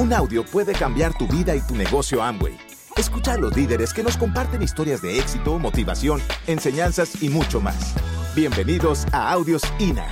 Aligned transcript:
Un 0.00 0.14
audio 0.14 0.46
puede 0.46 0.72
cambiar 0.72 1.12
tu 1.12 1.26
vida 1.26 1.54
y 1.54 1.60
tu 1.60 1.74
negocio 1.76 2.22
Amway. 2.22 2.56
Escucha 2.96 3.34
a 3.34 3.36
los 3.36 3.54
líderes 3.54 3.92
que 3.92 4.02
nos 4.02 4.16
comparten 4.16 4.62
historias 4.62 5.02
de 5.02 5.18
éxito, 5.18 5.58
motivación, 5.58 6.22
enseñanzas 6.46 7.22
y 7.22 7.28
mucho 7.28 7.60
más. 7.60 7.94
Bienvenidos 8.34 9.04
a 9.12 9.30
Audios 9.30 9.62
INA. 9.78 10.06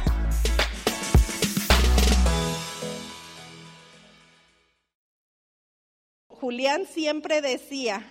Julián 6.28 6.84
siempre 6.84 7.40
decía 7.40 8.04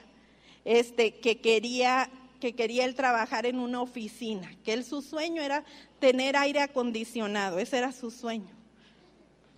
este, 0.66 1.20
que 1.20 1.42
quería 1.42 2.10
que 2.40 2.56
quería 2.56 2.86
él 2.86 2.96
trabajar 2.96 3.46
en 3.46 3.60
una 3.60 3.82
oficina, 3.82 4.52
que 4.66 4.74
él 4.74 4.84
su 4.84 5.04
sueño 5.04 5.44
era 5.44 5.64
tener 6.00 6.38
aire 6.38 6.62
acondicionado, 6.62 7.60
ese 7.60 7.78
era 7.78 7.92
su 7.92 8.10
sueño. 8.10 8.50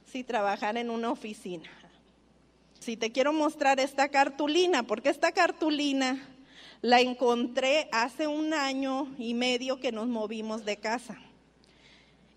Sí, 0.05 0.25
trabajar 0.25 0.75
en 0.75 0.89
una 0.89 1.11
oficina. 1.11 1.78
Si 2.89 2.97
te 2.97 3.11
quiero 3.11 3.31
mostrar 3.33 3.79
esta 3.79 4.09
cartulina, 4.09 4.81
porque 4.81 5.09
esta 5.09 5.31
cartulina 5.31 6.27
la 6.81 6.99
encontré 7.01 7.87
hace 7.91 8.25
un 8.25 8.51
año 8.51 9.13
y 9.19 9.35
medio 9.35 9.79
que 9.79 9.91
nos 9.91 10.07
movimos 10.07 10.65
de 10.65 10.77
casa. 10.77 11.19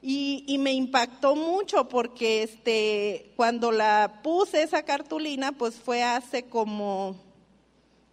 Y, 0.03 0.45
y, 0.47 0.59
me 0.59 0.75
impactó 0.75 1.37
mucho 1.37 1.89
porque 1.89 2.43
este, 2.43 3.33
cuando 3.35 3.73
la 3.73 4.21
puse 4.23 4.63
esa 4.63 4.83
cartulina, 4.83 5.53
pues 5.53 5.77
fue 5.77 6.03
hace 6.03 6.43
como, 6.43 7.17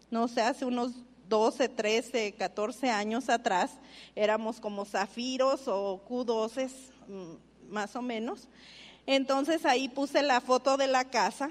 no 0.09 0.29
sé, 0.29 0.39
hace 0.39 0.63
unos 0.63 0.93
12, 1.27 1.67
13, 1.67 2.35
14 2.37 2.89
años 2.89 3.27
atrás, 3.27 3.71
éramos 4.15 4.61
como 4.61 4.85
zafiros 4.85 5.67
o 5.67 6.01
Q12, 6.07 6.71
mm, 7.09 7.73
más 7.73 7.97
o 7.97 8.01
menos. 8.01 8.47
Entonces 9.05 9.65
ahí 9.65 9.89
puse 9.89 10.23
la 10.23 10.39
foto 10.39 10.77
de 10.77 10.87
la 10.87 11.03
casa, 11.03 11.49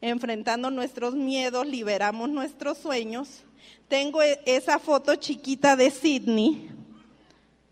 enfrentando 0.00 0.70
nuestros 0.70 1.14
miedos, 1.14 1.66
liberamos 1.66 2.28
nuestros 2.28 2.78
sueños. 2.78 3.42
Tengo 3.88 4.22
e, 4.22 4.40
esa 4.46 4.78
foto 4.78 5.16
chiquita 5.16 5.76
de 5.76 5.90
Sydney 5.90 6.70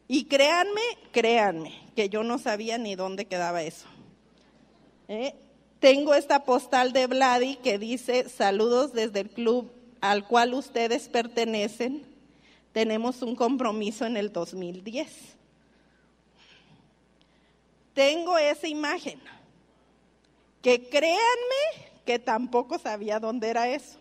y 0.09 0.25
créanme, 0.25 0.83
créanme, 1.13 1.73
que 1.95 2.09
yo 2.09 2.23
no 2.23 2.39
sabía 2.39 2.79
ni 2.79 2.95
dónde 2.95 3.27
quedaba 3.27 3.63
eso. 3.63 3.87
¿Eh? 5.09 5.35
Tengo 5.81 6.15
esta 6.15 6.45
postal 6.45 6.93
de 6.93 7.07
Vladi 7.07 7.57
que 7.57 7.79
dice 7.79 8.29
saludos 8.29 8.93
desde 8.93 9.21
el 9.21 9.31
club 9.31 9.71
al 10.01 10.27
cual 10.27 10.55
ustedes 10.55 11.09
pertenecen, 11.09 12.05
tenemos 12.73 13.23
un 13.23 13.35
compromiso 13.35 14.07
en 14.07 14.17
el 14.17 14.33
2010. 14.33 15.09
Tengo 17.95 18.37
esa 18.37 18.69
imagen, 18.69 19.19
que 20.61 20.89
créanme 20.89 21.96
que 22.07 22.19
tampoco 22.19 22.79
sabía 22.79 23.21
dónde 23.21 23.51
era 23.51 23.69
eso. 23.69 23.99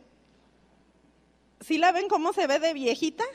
¿Sí 1.59 1.77
la 1.77 1.91
ven 1.91 2.07
cómo 2.07 2.31
se 2.31 2.47
ve 2.47 2.59
de 2.59 2.73
viejita? 2.73 3.25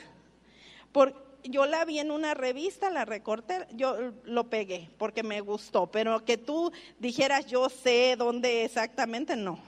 yo 1.43 1.65
la 1.65 1.85
vi 1.85 1.99
en 1.99 2.11
una 2.11 2.33
revista, 2.33 2.91
la 2.91 3.03
recorté, 3.03 3.67
yo 3.71 3.97
lo 4.25 4.49
pegué 4.49 4.89
porque 4.97 5.23
me 5.23 5.41
gustó, 5.41 5.87
pero 5.87 6.23
que 6.23 6.37
tú 6.37 6.71
dijeras 6.99 7.47
yo 7.47 7.69
sé 7.69 8.15
dónde 8.15 8.63
exactamente, 8.65 9.35
no. 9.35 9.59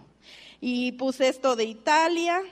Y 0.61 0.91
puse 0.93 1.27
esto 1.29 1.55
de 1.55 1.63
Italia, 1.63 2.43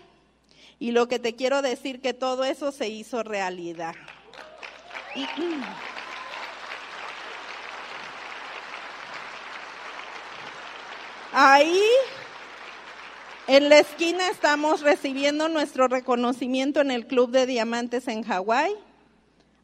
y 0.80 0.90
lo 0.90 1.08
que 1.08 1.20
te 1.20 1.36
quiero 1.36 1.62
decir 1.62 2.02
que 2.02 2.16
todo 2.16 2.44
eso 2.44 2.72
se 2.72 2.90
hizo 2.90 3.22
realidad. 3.22 3.94
ahí 11.32 11.82
en 13.56 13.68
la 13.68 13.80
esquina 13.80 14.30
estamos 14.30 14.80
recibiendo 14.80 15.50
nuestro 15.50 15.90
reconocimiento 15.90 16.80
en 16.80 16.90
el 16.90 17.06
Club 17.06 17.32
de 17.32 17.46
Diamantes 17.46 18.08
en 18.08 18.24
Hawái. 18.24 18.74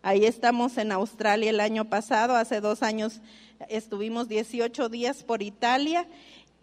Ahí 0.01 0.25
estamos 0.25 0.77
en 0.77 0.91
Australia 0.91 1.51
el 1.51 1.61
año 1.61 1.85
pasado, 1.85 2.35
hace 2.35 2.59
dos 2.59 2.83
años 2.83 3.21
estuvimos 3.69 4.27
18 4.27 4.89
días 4.89 5.23
por 5.23 5.41
Italia. 5.41 6.05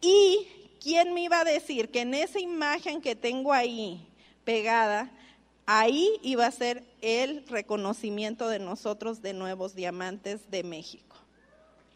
¿Y 0.03 0.47
quién 0.83 1.15
me 1.15 1.23
iba 1.23 1.41
a 1.41 1.45
decir 1.45 1.89
que 1.91 2.03
en 2.03 2.13
esa 2.13 2.41
imagen 2.41 3.01
que 3.01 3.17
tengo 3.17 3.55
ahí, 3.55 4.07
pegada, 4.45 5.11
ahí 5.65 6.11
iba 6.21 6.45
a 6.45 6.51
ser 6.51 6.85
el 7.01 7.47
reconocimiento 7.47 8.51
de 8.51 8.59
nosotros 8.59 9.23
de 9.23 9.33
Nuevos 9.33 9.75
Diamantes 9.75 10.51
de 10.51 10.63
México. 10.63 11.17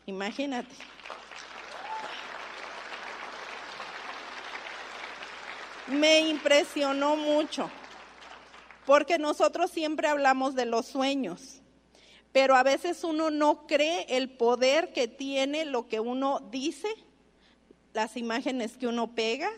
Imagínate. 0.07 0.75
Me 5.91 6.21
impresionó 6.21 7.17
mucho, 7.17 7.71
porque 8.85 9.19
nosotros 9.19 9.71
siempre 9.71 10.07
hablamos 10.09 10.55
de 10.55 10.67
los 10.67 10.87
sueños, 10.87 11.63
pero 12.31 12.57
a 12.57 12.63
veces 12.63 13.05
uno 13.05 13.31
no 13.31 13.67
cree 13.67 14.05
el 14.11 14.29
poder 14.29 14.93
que 14.93 15.09
tiene 15.09 15.65
lo 15.65 15.89
que 15.89 16.01
uno 16.01 16.41
dice, 16.51 16.89
las 17.95 18.17
imágenes 18.19 18.77
que 18.77 18.87
uno 18.87 19.15
pega, 19.15 19.51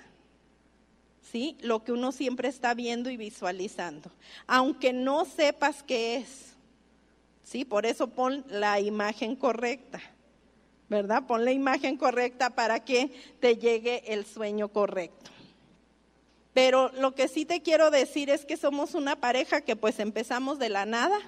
¿sí? 1.32 1.56
Lo 1.62 1.82
que 1.82 1.92
uno 1.92 2.12
siempre 2.12 2.48
está 2.48 2.74
viendo 2.74 3.10
y 3.10 3.16
visualizando, 3.16 4.10
aunque 4.46 4.92
no 4.92 5.24
sepas 5.24 5.82
qué 5.82 6.16
es, 6.16 6.54
¿sí? 7.42 7.64
Por 7.64 7.86
eso 7.86 8.06
pon 8.06 8.44
la 8.48 8.78
imagen 8.78 9.34
correcta, 9.34 10.00
¿verdad? 10.88 11.24
Pon 11.26 11.44
la 11.44 11.50
imagen 11.50 11.96
correcta 11.96 12.50
para 12.50 12.84
que 12.84 13.10
te 13.40 13.56
llegue 13.56 14.12
el 14.12 14.24
sueño 14.24 14.68
correcto. 14.68 15.32
Pero 16.52 16.90
lo 16.94 17.14
que 17.14 17.28
sí 17.28 17.44
te 17.44 17.62
quiero 17.62 17.90
decir 17.90 18.30
es 18.30 18.44
que 18.44 18.56
somos 18.56 18.94
una 18.94 19.16
pareja 19.16 19.60
que 19.60 19.76
pues 19.76 20.00
empezamos 20.00 20.58
de 20.58 20.68
la 20.68 20.84
nada 20.84 21.18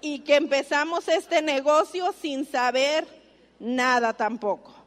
y 0.00 0.20
que 0.20 0.36
empezamos 0.36 1.08
este 1.08 1.42
negocio 1.42 2.14
sin 2.20 2.46
saber 2.46 3.06
nada 3.58 4.12
tampoco 4.12 4.80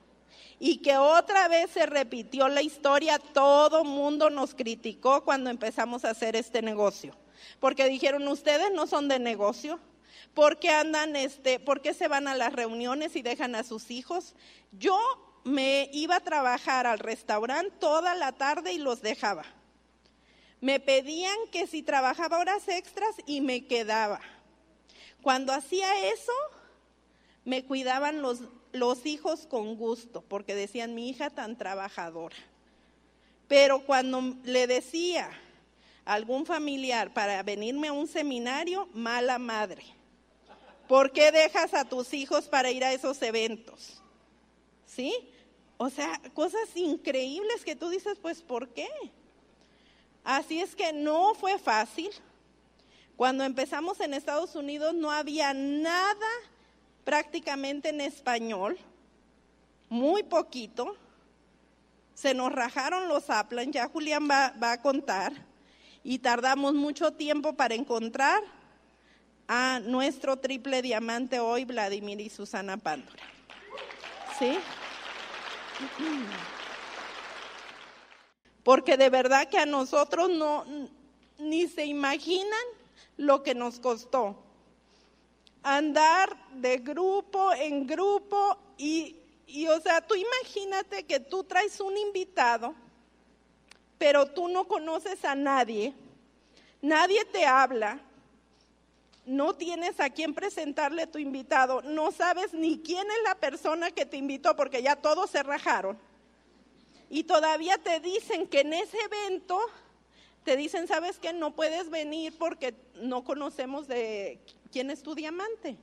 y 0.65 0.77
que 0.77 0.95
otra 0.95 1.49
vez 1.49 1.71
se 1.71 1.85
repitió 1.85 2.47
la 2.47 2.61
historia, 2.61 3.19
todo 3.19 3.83
mundo 3.83 4.29
nos 4.29 4.55
criticó 4.55 5.25
cuando 5.25 5.49
empezamos 5.49 6.05
a 6.05 6.11
hacer 6.11 6.37
este 6.37 6.61
negocio, 6.61 7.13
porque 7.59 7.89
dijeron, 7.89 8.25
ustedes 8.29 8.71
no 8.71 8.87
son 8.87 9.09
de 9.09 9.19
negocio, 9.19 9.77
¿por 10.33 10.59
qué 10.59 10.69
andan, 10.69 11.17
este, 11.17 11.59
por 11.59 11.81
qué 11.81 11.93
se 11.93 12.07
van 12.07 12.29
a 12.29 12.35
las 12.37 12.53
reuniones 12.53 13.17
y 13.17 13.21
dejan 13.21 13.55
a 13.55 13.63
sus 13.63 13.91
hijos? 13.91 14.35
Yo 14.71 14.97
me 15.43 15.89
iba 15.91 16.15
a 16.15 16.23
trabajar 16.23 16.87
al 16.87 16.99
restaurante 16.99 17.75
toda 17.81 18.15
la 18.15 18.31
tarde 18.31 18.71
y 18.71 18.77
los 18.77 19.01
dejaba. 19.01 19.43
Me 20.63 20.79
pedían 20.79 21.35
que 21.51 21.67
si 21.67 21.83
trabajaba 21.83 22.39
horas 22.39 22.67
extras 22.67 23.15
y 23.25 23.41
me 23.41 23.67
quedaba. 23.67 24.21
Cuando 25.21 25.51
hacía 25.51 26.09
eso, 26.09 26.31
me 27.43 27.65
cuidaban 27.65 28.21
los 28.21 28.39
los 28.73 29.05
hijos 29.05 29.45
con 29.47 29.75
gusto, 29.75 30.23
porque 30.27 30.55
decían, 30.55 30.95
mi 30.95 31.09
hija 31.09 31.29
tan 31.29 31.57
trabajadora. 31.57 32.35
Pero 33.47 33.85
cuando 33.85 34.35
le 34.43 34.67
decía 34.67 35.29
a 36.05 36.13
algún 36.13 36.45
familiar 36.45 37.13
para 37.13 37.41
venirme 37.43 37.89
a 37.89 37.93
un 37.93 38.07
seminario, 38.07 38.89
mala 38.93 39.37
madre. 39.37 39.83
¿Por 40.87 41.11
qué 41.11 41.31
dejas 41.31 41.73
a 41.73 41.85
tus 41.85 42.13
hijos 42.13 42.47
para 42.47 42.71
ir 42.71 42.83
a 42.83 42.91
esos 42.91 43.21
eventos? 43.21 44.01
¿Sí? 44.85 45.13
O 45.77 45.89
sea, 45.89 46.19
cosas 46.33 46.75
increíbles 46.75 47.63
que 47.63 47.75
tú 47.75 47.89
dices, 47.89 48.17
pues, 48.21 48.41
¿por 48.41 48.69
qué? 48.69 48.89
Así 50.23 50.61
es 50.61 50.75
que 50.75 50.93
no 50.93 51.33
fue 51.35 51.59
fácil. 51.59 52.09
Cuando 53.15 53.43
empezamos 53.43 53.99
en 53.99 54.13
Estados 54.13 54.55
Unidos 54.55 54.93
no 54.93 55.11
había 55.11 55.53
nada 55.53 56.27
prácticamente 57.03 57.89
en 57.89 58.01
español, 58.01 58.77
muy 59.89 60.23
poquito. 60.23 60.95
Se 62.15 62.33
nos 62.33 62.51
rajaron 62.51 63.07
los 63.07 63.29
Aplan, 63.29 63.71
ya 63.71 63.87
Julián 63.89 64.29
va, 64.29 64.53
a 64.71 64.81
contar, 64.81 65.33
y 66.03 66.19
tardamos 66.19 66.73
mucho 66.73 67.11
tiempo 67.13 67.53
para 67.53 67.75
encontrar 67.75 68.41
a 69.47 69.79
nuestro 69.83 70.37
triple 70.37 70.81
diamante 70.81 71.39
hoy, 71.39 71.65
Vladimir 71.65 72.21
y 72.21 72.29
Susana 72.29 72.77
Pándora. 72.77 73.23
¿Sí? 74.39 74.57
Porque 78.63 78.97
de 78.97 79.09
verdad 79.09 79.49
que 79.49 79.57
a 79.57 79.65
nosotros 79.65 80.29
no, 80.29 80.65
ni 81.37 81.67
se 81.67 81.85
imaginan 81.85 82.65
lo 83.17 83.43
que 83.43 83.53
nos 83.53 83.79
costó 83.79 84.43
andar 85.63 86.35
de 86.51 86.77
grupo 86.77 87.53
en 87.53 87.87
grupo 87.87 88.57
y, 88.77 89.15
o 89.67 89.79
sea, 89.79 90.01
tú 90.01 90.13
imagínate 90.15 91.03
que 91.03 91.19
tú 91.21 91.43
traes 91.45 91.79
un 91.79 91.97
invitado, 91.97 92.75
pero 93.97 94.27
tú 94.27 94.49
no 94.49 94.65
conoces 94.65 95.23
a 95.23 95.35
nadie, 95.35 95.93
nadie 96.81 97.23
te 97.25 97.45
habla, 97.45 97.99
no 99.25 99.53
tienes 99.53 100.01
a 100.01 100.09
quién 100.09 100.33
presentarle 100.33 101.07
tu 101.07 101.17
invitado, 101.17 101.81
no 101.81 102.11
sabes 102.11 102.53
ni 102.53 102.79
quién 102.79 103.07
es 103.09 103.23
la 103.23 103.35
persona 103.35 103.91
que 103.91 104.05
te 104.05 104.17
invitó 104.17 104.55
porque 104.55 104.83
ya 104.83 104.97
todos 104.97 105.29
se 105.29 105.41
rajaron. 105.43 105.97
Y 107.13 107.25
todavía 107.25 107.77
te 107.77 107.99
dicen 107.99 108.47
que 108.47 108.61
en 108.61 108.73
ese 108.73 108.97
evento, 108.97 109.59
te 110.43 110.57
dicen, 110.57 110.87
¿sabes 110.87 111.19
qué? 111.19 111.31
No 111.31 111.53
puedes 111.53 111.91
venir 111.91 112.35
porque 112.39 112.73
no 112.95 113.23
conocemos 113.23 113.87
de 113.87 114.39
quién 114.71 114.89
es 114.89 115.03
tu 115.03 115.13
diamante. 115.13 115.77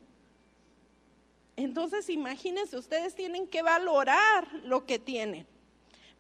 Entonces, 1.55 2.09
imagínense, 2.09 2.77
ustedes 2.77 3.15
tienen 3.15 3.47
que 3.47 3.63
valorar 3.63 4.53
lo 4.65 4.87
que 4.87 4.99
tienen, 4.99 5.47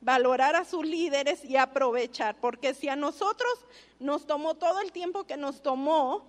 valorar 0.00 0.54
a 0.54 0.64
sus 0.64 0.86
líderes 0.86 1.44
y 1.44 1.56
aprovechar, 1.56 2.36
porque 2.40 2.72
si 2.72 2.88
a 2.88 2.94
nosotros 2.94 3.50
nos 3.98 4.28
tomó 4.28 4.54
todo 4.54 4.80
el 4.80 4.92
tiempo 4.92 5.24
que 5.24 5.36
nos 5.36 5.60
tomó, 5.60 6.24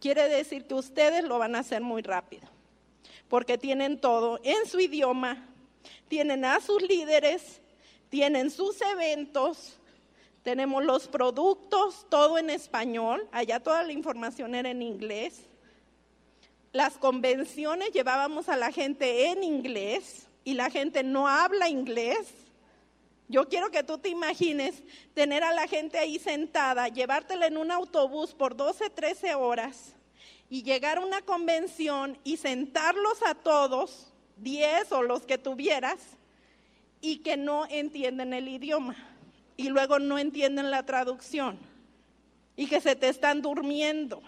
quiere 0.00 0.28
decir 0.28 0.68
que 0.68 0.74
ustedes 0.74 1.24
lo 1.24 1.40
van 1.40 1.56
a 1.56 1.60
hacer 1.60 1.82
muy 1.82 2.02
rápido, 2.02 2.46
porque 3.26 3.58
tienen 3.58 4.00
todo 4.00 4.38
en 4.44 4.66
su 4.66 4.78
idioma, 4.78 5.48
tienen 6.06 6.44
a 6.44 6.60
sus 6.60 6.80
líderes, 6.80 7.60
tienen 8.08 8.50
sus 8.50 8.80
eventos, 8.80 9.78
tenemos 10.42 10.84
los 10.84 11.08
productos, 11.08 12.06
todo 12.08 12.38
en 12.38 12.50
español, 12.50 13.28
allá 13.32 13.60
toda 13.60 13.82
la 13.82 13.92
información 13.92 14.54
era 14.54 14.70
en 14.70 14.82
inglés 14.82 15.48
las 16.72 16.98
convenciones 16.98 17.92
llevábamos 17.92 18.48
a 18.48 18.56
la 18.56 18.70
gente 18.70 19.30
en 19.30 19.42
inglés 19.42 20.28
y 20.44 20.54
la 20.54 20.70
gente 20.70 21.02
no 21.02 21.26
habla 21.26 21.68
inglés. 21.68 22.28
Yo 23.28 23.48
quiero 23.48 23.70
que 23.70 23.82
tú 23.82 23.98
te 23.98 24.08
imagines 24.08 24.82
tener 25.14 25.44
a 25.44 25.52
la 25.52 25.66
gente 25.66 25.98
ahí 25.98 26.18
sentada, 26.18 26.88
llevártela 26.88 27.46
en 27.46 27.56
un 27.56 27.70
autobús 27.70 28.34
por 28.34 28.56
12, 28.56 28.90
13 28.90 29.34
horas 29.34 29.94
y 30.48 30.62
llegar 30.62 30.98
a 30.98 31.04
una 31.04 31.20
convención 31.22 32.18
y 32.24 32.36
sentarlos 32.36 33.22
a 33.26 33.34
todos, 33.34 34.12
10 34.36 34.92
o 34.92 35.02
los 35.02 35.26
que 35.26 35.36
tuvieras, 35.36 35.98
y 37.00 37.18
que 37.18 37.36
no 37.36 37.66
entienden 37.68 38.32
el 38.32 38.48
idioma 38.48 38.96
y 39.56 39.68
luego 39.68 39.98
no 39.98 40.18
entienden 40.18 40.70
la 40.70 40.84
traducción 40.84 41.58
y 42.56 42.66
que 42.66 42.80
se 42.80 42.96
te 42.96 43.08
están 43.08 43.42
durmiendo 43.42 44.22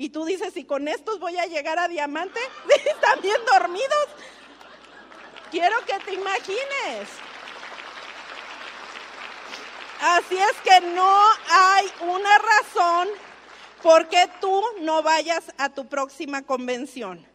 y 0.00 0.08
tú 0.08 0.24
dices, 0.24 0.56
¿y 0.56 0.64
con 0.64 0.88
estos 0.88 1.20
voy 1.20 1.36
a 1.36 1.44
llegar 1.44 1.78
a 1.78 1.86
diamante? 1.86 2.40
¿Están 2.86 3.20
bien 3.20 3.36
dormidos? 3.44 4.06
Quiero 5.50 5.76
que 5.84 5.98
te 6.06 6.14
imagines. 6.14 7.06
Así 10.00 10.38
es 10.38 10.56
que 10.64 10.80
no 10.94 11.22
hay 11.50 11.86
una 12.00 12.38
razón 12.38 13.08
por 13.82 14.08
qué 14.08 14.26
tú 14.40 14.64
no 14.80 15.02
vayas 15.02 15.52
a 15.58 15.68
tu 15.68 15.86
próxima 15.86 16.40
convención. 16.46 17.26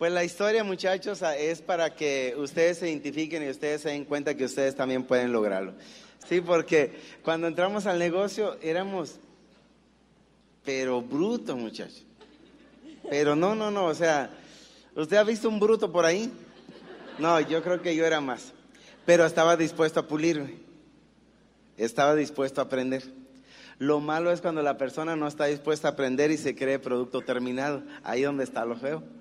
Pues 0.00 0.12
la 0.12 0.24
historia, 0.24 0.64
muchachos, 0.64 1.20
es 1.36 1.60
para 1.60 1.94
que 1.94 2.34
ustedes 2.38 2.78
se 2.78 2.88
identifiquen 2.88 3.42
y 3.42 3.50
ustedes 3.50 3.82
se 3.82 3.90
den 3.90 4.06
cuenta 4.06 4.34
que 4.34 4.46
ustedes 4.46 4.74
también 4.74 5.04
pueden 5.04 5.30
lograrlo. 5.30 5.74
Sí, 6.26 6.40
porque 6.40 6.98
cuando 7.22 7.46
entramos 7.46 7.84
al 7.84 7.98
negocio 7.98 8.56
éramos 8.62 9.16
pero 10.64 11.02
bruto, 11.02 11.54
muchacho. 11.54 12.02
Pero 13.10 13.36
no, 13.36 13.54
no, 13.54 13.70
no, 13.70 13.84
o 13.84 13.94
sea, 13.94 14.30
¿usted 14.96 15.18
ha 15.18 15.22
visto 15.22 15.50
un 15.50 15.60
bruto 15.60 15.92
por 15.92 16.06
ahí? 16.06 16.32
No, 17.18 17.38
yo 17.40 17.62
creo 17.62 17.82
que 17.82 17.94
yo 17.94 18.06
era 18.06 18.22
más. 18.22 18.54
Pero 19.04 19.26
estaba 19.26 19.54
dispuesto 19.54 20.00
a 20.00 20.08
pulirme. 20.08 20.54
Estaba 21.76 22.14
dispuesto 22.14 22.62
a 22.62 22.64
aprender. 22.64 23.02
Lo 23.78 24.00
malo 24.00 24.32
es 24.32 24.40
cuando 24.40 24.62
la 24.62 24.78
persona 24.78 25.14
no 25.14 25.28
está 25.28 25.44
dispuesta 25.44 25.88
a 25.88 25.90
aprender 25.90 26.30
y 26.30 26.38
se 26.38 26.56
cree 26.56 26.78
producto 26.78 27.20
terminado. 27.20 27.82
Ahí 28.02 28.22
donde 28.22 28.44
está 28.44 28.64
lo 28.64 28.76
feo. 28.76 29.19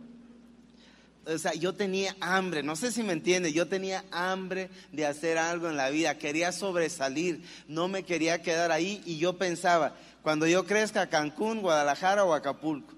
O 1.30 1.38
sea, 1.38 1.54
yo 1.54 1.74
tenía 1.74 2.16
hambre, 2.20 2.64
no 2.64 2.76
sé 2.76 2.92
si 2.92 3.04
me 3.04 3.14
entiende, 3.14 3.54
yo 3.54 3.68
tenía 3.68 4.04
hambre 4.12 4.70
de 4.92 5.06
hacer 5.06 5.38
algo 5.38 5.70
en 5.70 5.78
la 5.78 5.90
vida, 5.90 6.18
quería 6.18 6.52
sobresalir, 6.52 7.44
no 7.68 7.88
me 7.88 8.04
quería 8.04 8.42
quedar 8.42 8.72
ahí 8.72 9.02
y 9.06 9.18
yo 9.18 9.38
pensaba, 9.38 9.96
cuando 10.24 10.48
yo 10.48 10.66
crezca 10.66 11.08
Cancún, 11.08 11.62
Guadalajara 11.62 12.26
o 12.26 12.34
Acapulco. 12.34 12.94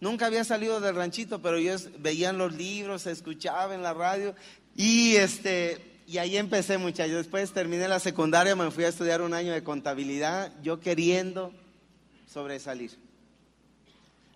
Nunca 0.00 0.26
había 0.26 0.44
salido 0.44 0.80
del 0.80 0.94
ranchito, 0.94 1.42
pero 1.42 1.58
yo 1.58 1.74
veía 1.98 2.30
en 2.30 2.38
los 2.38 2.54
libros, 2.54 3.06
escuchaba 3.06 3.74
en 3.74 3.82
la 3.82 3.92
radio 3.92 4.34
y 4.76 5.16
este 5.16 5.90
y 6.06 6.18
ahí 6.18 6.36
empecé, 6.36 6.76
muchachos. 6.76 7.16
Después 7.16 7.52
terminé 7.52 7.86
la 7.86 8.00
secundaria, 8.00 8.56
me 8.56 8.70
fui 8.72 8.84
a 8.84 8.88
estudiar 8.88 9.22
un 9.22 9.32
año 9.32 9.52
de 9.52 9.62
contabilidad, 9.62 10.52
yo 10.62 10.80
queriendo 10.80 11.52
sobresalir. 12.26 13.09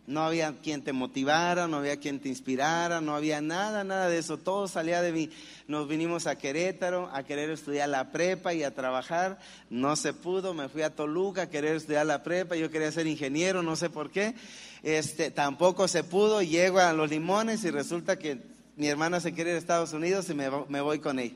No 0.06 0.22
había 0.22 0.52
quien 0.62 0.82
te 0.82 0.92
motivara, 0.92 1.66
no 1.66 1.78
había 1.78 1.96
quien 1.96 2.20
te 2.20 2.28
inspirara, 2.28 3.00
no 3.00 3.16
había 3.16 3.40
nada, 3.40 3.84
nada 3.84 4.08
de 4.08 4.18
eso. 4.18 4.36
Todo 4.36 4.68
salía 4.68 5.00
de 5.00 5.12
mí. 5.12 5.30
Nos 5.66 5.88
vinimos 5.88 6.26
a 6.26 6.36
Querétaro 6.36 7.08
a 7.12 7.22
querer 7.22 7.48
estudiar 7.48 7.88
la 7.88 8.12
prepa 8.12 8.52
y 8.52 8.64
a 8.64 8.74
trabajar. 8.74 9.38
No 9.70 9.96
se 9.96 10.12
pudo. 10.12 10.52
Me 10.52 10.68
fui 10.68 10.82
a 10.82 10.94
Toluca 10.94 11.42
a 11.42 11.50
querer 11.50 11.76
estudiar 11.76 12.04
la 12.04 12.22
prepa. 12.22 12.54
Yo 12.54 12.70
quería 12.70 12.92
ser 12.92 13.06
ingeniero, 13.06 13.62
no 13.62 13.76
sé 13.76 13.88
por 13.88 14.10
qué. 14.10 14.34
Este, 14.82 15.30
tampoco 15.30 15.88
se 15.88 16.04
pudo. 16.04 16.42
Llego 16.42 16.80
a 16.80 16.92
Los 16.92 17.08
Limones 17.08 17.64
y 17.64 17.70
resulta 17.70 18.18
que 18.18 18.38
mi 18.76 18.88
hermana 18.88 19.20
se 19.20 19.32
quiere 19.32 19.50
ir 19.50 19.56
a 19.56 19.58
Estados 19.58 19.94
Unidos 19.94 20.28
y 20.28 20.34
me, 20.34 20.50
me 20.68 20.82
voy 20.82 20.98
con 20.98 21.18
ella. 21.18 21.34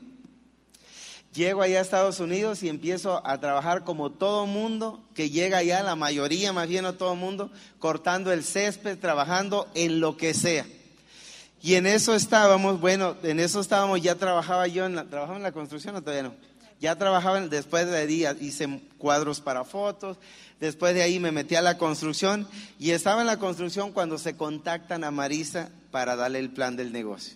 Llego 1.33 1.61
allá 1.61 1.77
a 1.77 1.81
Estados 1.81 2.19
Unidos 2.19 2.63
y 2.63 2.69
empiezo 2.69 3.25
a 3.25 3.39
trabajar 3.39 3.83
como 3.83 4.11
todo 4.11 4.47
mundo 4.47 5.03
que 5.13 5.29
llega 5.29 5.59
allá, 5.59 5.83
la 5.83 5.95
mayoría 5.95 6.53
más 6.53 6.67
bien 6.67 6.83
no 6.83 6.95
todo 6.95 7.15
mundo, 7.15 7.51
cortando 7.77 8.31
el 8.31 8.43
césped, 8.43 8.97
trabajando 8.97 9.67
en 9.75 9.99
lo 9.99 10.17
que 10.17 10.33
sea. 10.33 10.65
Y 11.61 11.75
en 11.75 11.85
eso 11.85 12.15
estábamos, 12.15 12.79
bueno, 12.79 13.15
en 13.21 13.39
eso 13.39 13.59
estábamos, 13.59 14.01
ya 14.01 14.15
trabajaba 14.15 14.65
yo, 14.67 14.85
en 14.85 14.95
la, 14.95 15.03
¿trabajaba 15.05 15.37
en 15.37 15.43
la 15.43 15.51
construcción 15.51 15.95
o 15.95 16.01
todavía 16.01 16.23
no? 16.23 16.33
Ya 16.79 16.95
trabajaba 16.95 17.39
después 17.41 17.85
de 17.87 18.07
día, 18.07 18.35
hice 18.39 18.81
cuadros 18.97 19.41
para 19.41 19.65
fotos, 19.65 20.17
después 20.59 20.95
de 20.95 21.03
ahí 21.03 21.19
me 21.19 21.33
metí 21.33 21.55
a 21.55 21.61
la 21.61 21.77
construcción 21.77 22.47
y 22.79 22.91
estaba 22.91 23.21
en 23.21 23.27
la 23.27 23.37
construcción 23.37 23.91
cuando 23.91 24.17
se 24.17 24.35
contactan 24.35 25.03
a 25.03 25.11
Marisa 25.11 25.69
para 25.91 26.15
darle 26.15 26.39
el 26.39 26.49
plan 26.49 26.77
del 26.77 26.93
negocio. 26.93 27.35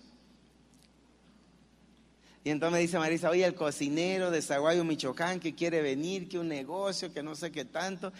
Y 2.43 2.49
entonces 2.49 2.73
me 2.73 2.79
dice 2.79 2.99
Marisa, 2.99 3.29
oye, 3.29 3.45
el 3.45 3.55
cocinero 3.55 4.29
de 4.29 4.41
Zaguayo, 4.41 4.83
Michoacán, 4.83 5.39
que 5.39 5.55
quiere 5.55 5.81
venir, 5.81 6.27
que 6.27 6.37
un 6.37 6.49
negocio, 6.49 7.13
que 7.13 7.23
no 7.23 7.35
sé 7.35 7.51
qué 7.51 7.63
tanto. 7.63 8.11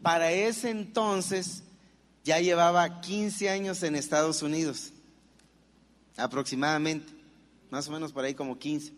Para 0.00 0.32
ese 0.32 0.70
entonces 0.70 1.62
ya 2.24 2.40
llevaba 2.40 3.00
15 3.00 3.50
años 3.50 3.82
en 3.82 3.94
Estados 3.94 4.42
Unidos, 4.42 4.92
aproximadamente, 6.16 7.12
más 7.70 7.88
o 7.88 7.92
menos 7.92 8.12
por 8.12 8.24
ahí 8.24 8.34
como 8.34 8.58
15. 8.58 8.92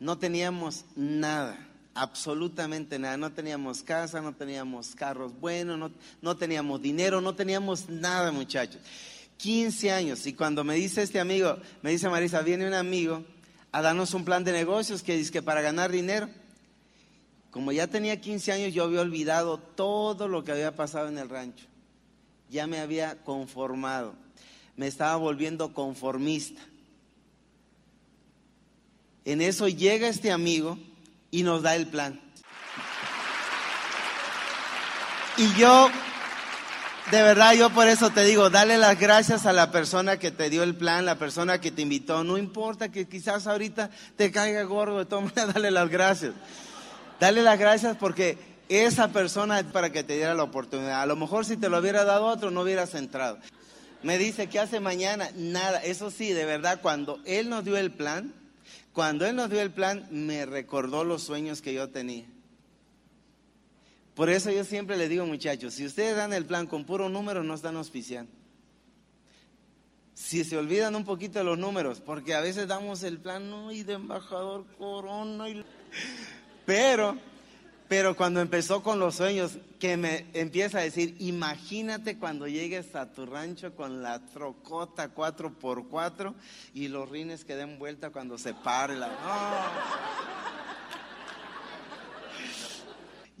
No 0.00 0.18
teníamos 0.18 0.84
nada, 0.96 1.58
absolutamente 1.94 2.98
nada. 2.98 3.16
No 3.16 3.30
teníamos 3.32 3.82
casa, 3.82 4.20
no 4.20 4.34
teníamos 4.34 4.94
carros 4.94 5.38
buenos, 5.38 5.78
no, 5.78 5.90
no 6.22 6.36
teníamos 6.36 6.80
dinero, 6.80 7.20
no 7.20 7.34
teníamos 7.34 7.88
nada, 7.88 8.32
muchachos. 8.32 8.80
15 9.40 9.90
años. 9.90 10.26
Y 10.26 10.34
cuando 10.34 10.64
me 10.64 10.74
dice 10.74 11.02
este 11.02 11.18
amigo, 11.18 11.56
me 11.82 11.90
dice 11.90 12.08
Marisa, 12.08 12.42
viene 12.42 12.66
un 12.66 12.74
amigo 12.74 13.24
a 13.72 13.80
darnos 13.80 14.12
un 14.12 14.24
plan 14.24 14.44
de 14.44 14.52
negocios 14.52 15.02
que 15.02 15.16
dice 15.16 15.32
que 15.32 15.42
para 15.42 15.62
ganar 15.62 15.90
dinero. 15.90 16.28
Como 17.50 17.72
ya 17.72 17.86
tenía 17.86 18.20
15 18.20 18.52
años, 18.52 18.74
yo 18.74 18.84
había 18.84 19.00
olvidado 19.00 19.58
todo 19.58 20.28
lo 20.28 20.44
que 20.44 20.52
había 20.52 20.76
pasado 20.76 21.08
en 21.08 21.18
el 21.18 21.28
rancho. 21.28 21.66
Ya 22.50 22.66
me 22.66 22.80
había 22.80 23.22
conformado. 23.24 24.14
Me 24.76 24.86
estaba 24.86 25.16
volviendo 25.16 25.72
conformista. 25.72 26.60
En 29.24 29.40
eso 29.40 29.68
llega 29.68 30.08
este 30.08 30.32
amigo 30.32 30.78
y 31.30 31.42
nos 31.44 31.62
da 31.62 31.76
el 31.76 31.86
plan. 31.86 32.20
Y 35.38 35.58
yo 35.58 35.90
de 37.10 37.22
verdad, 37.22 37.54
yo 37.54 37.70
por 37.70 37.88
eso 37.88 38.10
te 38.10 38.24
digo, 38.24 38.50
dale 38.50 38.78
las 38.78 38.98
gracias 38.98 39.46
a 39.46 39.52
la 39.52 39.72
persona 39.72 40.18
que 40.18 40.30
te 40.30 40.48
dio 40.48 40.62
el 40.62 40.76
plan, 40.76 41.04
la 41.04 41.16
persona 41.16 41.60
que 41.60 41.70
te 41.70 41.82
invitó. 41.82 42.22
No 42.22 42.38
importa 42.38 42.90
que 42.90 43.08
quizás 43.08 43.46
ahorita 43.46 43.90
te 44.16 44.30
caiga 44.30 44.62
gordo, 44.62 44.98
de 44.98 45.06
todas 45.06 45.24
maneras, 45.36 45.54
dale 45.54 45.70
las 45.70 45.88
gracias. 45.88 46.34
Dale 47.18 47.42
las 47.42 47.58
gracias 47.58 47.96
porque 47.96 48.38
esa 48.68 49.08
persona 49.08 49.58
es 49.58 49.66
para 49.66 49.90
que 49.90 50.04
te 50.04 50.14
diera 50.14 50.34
la 50.34 50.44
oportunidad. 50.44 51.02
A 51.02 51.06
lo 51.06 51.16
mejor 51.16 51.44
si 51.44 51.56
te 51.56 51.68
lo 51.68 51.78
hubiera 51.78 52.04
dado 52.04 52.26
otro, 52.26 52.50
no 52.50 52.62
hubieras 52.62 52.94
entrado. 52.94 53.38
Me 54.02 54.16
dice, 54.16 54.46
¿qué 54.46 54.60
hace 54.60 54.78
mañana? 54.78 55.28
Nada. 55.34 55.82
Eso 55.82 56.10
sí, 56.10 56.32
de 56.32 56.44
verdad, 56.44 56.80
cuando 56.80 57.18
él 57.24 57.50
nos 57.50 57.64
dio 57.64 57.76
el 57.76 57.90
plan, 57.90 58.32
cuando 58.92 59.26
él 59.26 59.36
nos 59.36 59.50
dio 59.50 59.60
el 59.60 59.70
plan, 59.70 60.06
me 60.10 60.46
recordó 60.46 61.04
los 61.04 61.22
sueños 61.22 61.60
que 61.60 61.74
yo 61.74 61.88
tenía. 61.88 62.24
Por 64.14 64.28
eso 64.28 64.50
yo 64.50 64.64
siempre 64.64 64.96
le 64.96 65.08
digo, 65.08 65.26
muchachos, 65.26 65.74
si 65.74 65.86
ustedes 65.86 66.16
dan 66.16 66.32
el 66.32 66.44
plan 66.44 66.66
con 66.66 66.84
puro 66.84 67.08
número, 67.08 67.42
no 67.42 67.54
están 67.54 67.76
auspiciando. 67.76 68.32
Si 70.14 70.44
se 70.44 70.58
olvidan 70.58 70.94
un 70.94 71.04
poquito 71.04 71.38
de 71.38 71.44
los 71.44 71.58
números, 71.58 72.00
porque 72.00 72.34
a 72.34 72.40
veces 72.40 72.68
damos 72.68 73.02
el 73.02 73.18
plan 73.18 73.50
y 73.72 73.82
de 73.84 73.94
embajador 73.94 74.66
corona, 74.76 75.46
pero 76.66 77.16
Pero 77.90 78.14
cuando 78.14 78.40
empezó 78.40 78.84
con 78.84 79.00
los 79.00 79.16
sueños, 79.16 79.58
que 79.80 79.96
me 79.96 80.24
empieza 80.32 80.78
a 80.78 80.82
decir, 80.82 81.16
imagínate 81.18 82.18
cuando 82.18 82.46
llegues 82.46 82.94
a 82.94 83.10
tu 83.10 83.26
rancho 83.26 83.74
con 83.74 84.00
la 84.00 84.20
trocota 84.26 85.12
4x4 85.12 86.32
y 86.72 86.86
los 86.86 87.08
rines 87.08 87.44
que 87.44 87.56
den 87.56 87.80
vuelta 87.80 88.10
cuando 88.10 88.38
se 88.38 88.54
pare 88.54 88.94
la... 88.94 89.08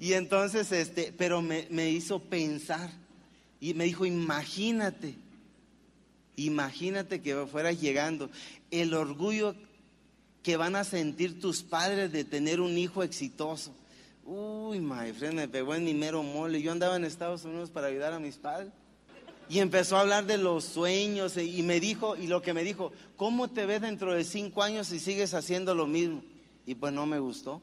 Y 0.00 0.14
entonces, 0.14 0.72
este, 0.72 1.12
pero 1.16 1.42
me, 1.42 1.66
me 1.70 1.90
hizo 1.90 2.20
pensar 2.20 2.90
y 3.60 3.74
me 3.74 3.84
dijo, 3.84 4.06
imagínate, 4.06 5.14
imagínate 6.36 7.20
que 7.20 7.36
fueras 7.46 7.78
llegando. 7.78 8.30
El 8.70 8.94
orgullo 8.94 9.54
que 10.42 10.56
van 10.56 10.74
a 10.74 10.84
sentir 10.84 11.38
tus 11.38 11.62
padres 11.62 12.12
de 12.12 12.24
tener 12.24 12.62
un 12.62 12.78
hijo 12.78 13.02
exitoso. 13.02 13.74
Uy, 14.24 14.80
my 14.80 15.12
friend, 15.12 15.34
me 15.34 15.48
pegó 15.48 15.74
en 15.74 15.84
mi 15.84 15.92
mero 15.92 16.22
mole. 16.22 16.62
Yo 16.62 16.72
andaba 16.72 16.96
en 16.96 17.04
Estados 17.04 17.44
Unidos 17.44 17.68
para 17.68 17.88
ayudar 17.88 18.14
a 18.14 18.18
mis 18.18 18.36
padres. 18.36 18.72
Y 19.50 19.58
empezó 19.58 19.98
a 19.98 20.00
hablar 20.00 20.24
de 20.24 20.38
los 20.38 20.64
sueños 20.64 21.36
y 21.36 21.62
me 21.62 21.78
dijo, 21.78 22.16
y 22.16 22.26
lo 22.26 22.40
que 22.40 22.54
me 22.54 22.64
dijo, 22.64 22.92
¿cómo 23.16 23.48
te 23.48 23.66
ves 23.66 23.82
dentro 23.82 24.14
de 24.14 24.24
cinco 24.24 24.62
años 24.62 24.86
si 24.86 24.98
sigues 24.98 25.34
haciendo 25.34 25.74
lo 25.74 25.86
mismo? 25.86 26.22
Y 26.64 26.76
pues 26.76 26.92
no 26.94 27.04
me 27.04 27.18
gustó. 27.18 27.60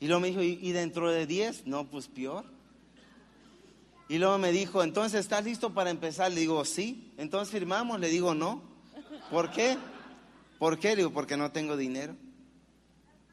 Y 0.00 0.06
luego 0.06 0.20
me 0.20 0.28
dijo, 0.28 0.42
¿y, 0.42 0.72
dentro 0.72 1.10
de 1.10 1.26
diez? 1.26 1.66
No, 1.66 1.88
pues 1.88 2.06
peor. 2.08 2.44
Y 4.08 4.18
luego 4.18 4.38
me 4.38 4.52
dijo, 4.52 4.82
entonces, 4.82 5.20
¿estás 5.20 5.44
listo 5.44 5.74
para 5.74 5.90
empezar? 5.90 6.32
Le 6.32 6.40
digo, 6.40 6.64
sí. 6.64 7.12
Entonces 7.16 7.52
firmamos, 7.52 7.98
le 7.98 8.08
digo, 8.08 8.34
no. 8.34 8.62
¿Por 9.30 9.50
qué? 9.50 9.76
¿Por 10.58 10.78
qué? 10.78 10.90
Le 10.90 10.96
digo, 10.96 11.12
porque 11.12 11.36
no 11.36 11.50
tengo 11.50 11.76
dinero. 11.76 12.14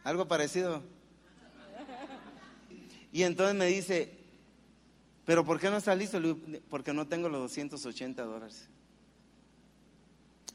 Algo 0.04 0.28
parecido. 0.28 0.84
Y 3.12 3.24
entonces 3.24 3.56
me 3.56 3.68
dice, 3.68 4.18
¿pero 5.24 5.46
por 5.46 5.60
qué 5.60 5.70
no 5.70 5.78
estás 5.78 5.98
listo? 5.98 6.20
Le 6.20 6.34
digo, 6.34 6.60
porque 6.70 6.94
no 6.94 7.08
tengo 7.08 7.30
los 7.30 7.42
280 7.42 8.24
dólares. 8.24 8.68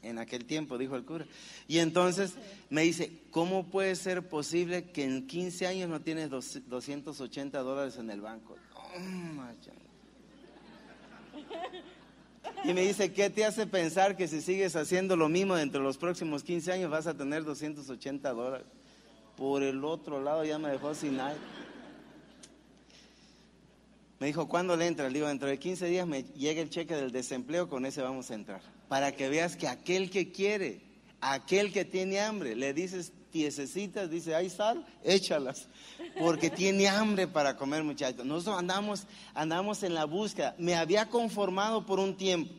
En 0.03 0.17
aquel 0.17 0.45
tiempo, 0.45 0.77
dijo 0.77 0.95
el 0.95 1.05
cura. 1.05 1.25
Y 1.67 1.77
entonces 1.77 2.33
me 2.69 2.81
dice, 2.81 3.11
¿cómo 3.29 3.67
puede 3.67 3.95
ser 3.95 4.27
posible 4.27 4.91
que 4.91 5.03
en 5.03 5.27
15 5.27 5.67
años 5.67 5.89
no 5.89 6.01
tienes 6.01 6.29
280 6.29 7.59
dólares 7.59 7.97
en 7.97 8.09
el 8.09 8.21
banco? 8.21 8.55
y 12.63 12.73
me 12.73 12.81
dice, 12.81 13.13
¿qué 13.13 13.29
te 13.29 13.45
hace 13.45 13.67
pensar 13.67 14.17
que 14.17 14.27
si 14.27 14.41
sigues 14.41 14.75
haciendo 14.75 15.15
lo 15.15 15.29
mismo 15.29 15.55
dentro 15.55 15.81
de 15.81 15.87
los 15.87 15.97
próximos 15.97 16.43
15 16.43 16.71
años 16.71 16.91
vas 16.91 17.07
a 17.07 17.15
tener 17.15 17.43
280 17.43 18.31
dólares? 18.31 18.67
Por 19.37 19.63
el 19.63 19.83
otro 19.85 20.21
lado 20.21 20.43
ya 20.43 20.57
me 20.57 20.69
dejó 20.69 20.93
sin 20.93 21.17
nada. 21.17 21.35
Me 24.19 24.27
dijo, 24.27 24.47
¿cuándo 24.47 24.75
le 24.77 24.85
entra? 24.85 25.07
Le 25.07 25.15
digo, 25.15 25.27
dentro 25.27 25.47
de 25.47 25.57
15 25.57 25.87
días 25.87 26.07
me 26.07 26.23
llega 26.23 26.61
el 26.61 26.69
cheque 26.69 26.95
del 26.95 27.11
desempleo, 27.11 27.67
con 27.67 27.85
ese 27.87 28.01
vamos 28.01 28.29
a 28.29 28.35
entrar. 28.35 28.61
Para 28.91 29.13
que 29.13 29.29
veas 29.29 29.55
que 29.55 29.69
aquel 29.69 30.09
que 30.09 30.33
quiere, 30.33 30.81
aquel 31.21 31.71
que 31.71 31.85
tiene 31.85 32.19
hambre, 32.19 32.57
le 32.57 32.73
dices 32.73 33.13
tiesecitas, 33.31 34.11
dice, 34.11 34.35
hay 34.35 34.49
sal, 34.49 34.85
échalas, 35.01 35.69
porque 36.19 36.49
tiene 36.49 36.89
hambre 36.89 37.25
para 37.25 37.55
comer, 37.55 37.85
muchachos. 37.85 38.25
Nosotros 38.25 38.59
andamos, 38.59 39.07
andamos 39.33 39.83
en 39.83 39.93
la 39.93 40.03
búsqueda. 40.03 40.55
Me 40.57 40.75
había 40.75 41.07
conformado 41.07 41.85
por 41.85 42.01
un 42.01 42.17
tiempo, 42.17 42.53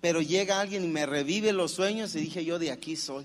pero 0.00 0.20
llega 0.20 0.60
alguien 0.60 0.82
y 0.82 0.88
me 0.88 1.06
revive 1.06 1.52
los 1.52 1.70
sueños 1.70 2.16
y 2.16 2.22
dije, 2.22 2.44
yo 2.44 2.58
de 2.58 2.72
aquí 2.72 2.96
soy, 2.96 3.24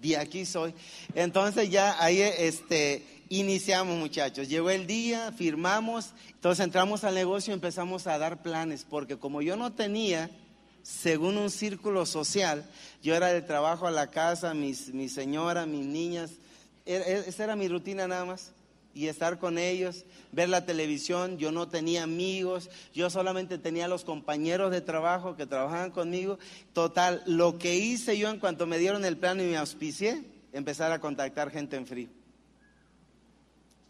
de 0.00 0.18
aquí 0.18 0.46
soy. 0.46 0.72
Entonces 1.16 1.68
ya 1.68 2.00
ahí, 2.00 2.20
este, 2.20 3.04
Iniciamos 3.28 3.98
muchachos, 3.98 4.48
llegó 4.48 4.70
el 4.70 4.86
día, 4.86 5.32
firmamos, 5.32 6.10
entonces 6.30 6.64
entramos 6.64 7.02
al 7.02 7.16
negocio 7.16 7.50
y 7.50 7.54
empezamos 7.54 8.06
a 8.06 8.18
dar 8.18 8.40
planes, 8.40 8.86
porque 8.88 9.16
como 9.16 9.42
yo 9.42 9.56
no 9.56 9.72
tenía, 9.72 10.30
según 10.86 11.36
un 11.36 11.50
círculo 11.50 12.06
social, 12.06 12.64
yo 13.02 13.16
era 13.16 13.32
de 13.32 13.42
trabajo 13.42 13.88
a 13.88 13.90
la 13.90 14.06
casa, 14.06 14.54
mis, 14.54 14.94
mi 14.94 15.08
señora, 15.08 15.66
mis 15.66 15.84
niñas, 15.84 16.30
esa 16.84 17.42
era 17.42 17.56
mi 17.56 17.66
rutina 17.66 18.06
nada 18.06 18.24
más 18.24 18.52
y 18.94 19.08
estar 19.08 19.40
con 19.40 19.58
ellos, 19.58 20.04
ver 20.30 20.48
la 20.48 20.64
televisión. 20.64 21.38
Yo 21.38 21.50
no 21.50 21.66
tenía 21.66 22.04
amigos, 22.04 22.70
yo 22.94 23.10
solamente 23.10 23.58
tenía 23.58 23.88
los 23.88 24.04
compañeros 24.04 24.70
de 24.70 24.80
trabajo 24.80 25.34
que 25.34 25.44
trabajaban 25.44 25.90
conmigo. 25.90 26.38
Total, 26.72 27.20
lo 27.26 27.58
que 27.58 27.74
hice 27.74 28.16
yo 28.16 28.30
en 28.30 28.38
cuanto 28.38 28.64
me 28.64 28.78
dieron 28.78 29.04
el 29.04 29.16
plan 29.16 29.40
y 29.40 29.42
me 29.42 29.56
auspicié, 29.56 30.22
empezar 30.52 30.92
a 30.92 31.00
contactar 31.00 31.50
gente 31.50 31.74
en 31.74 31.86
frío. 31.88 32.08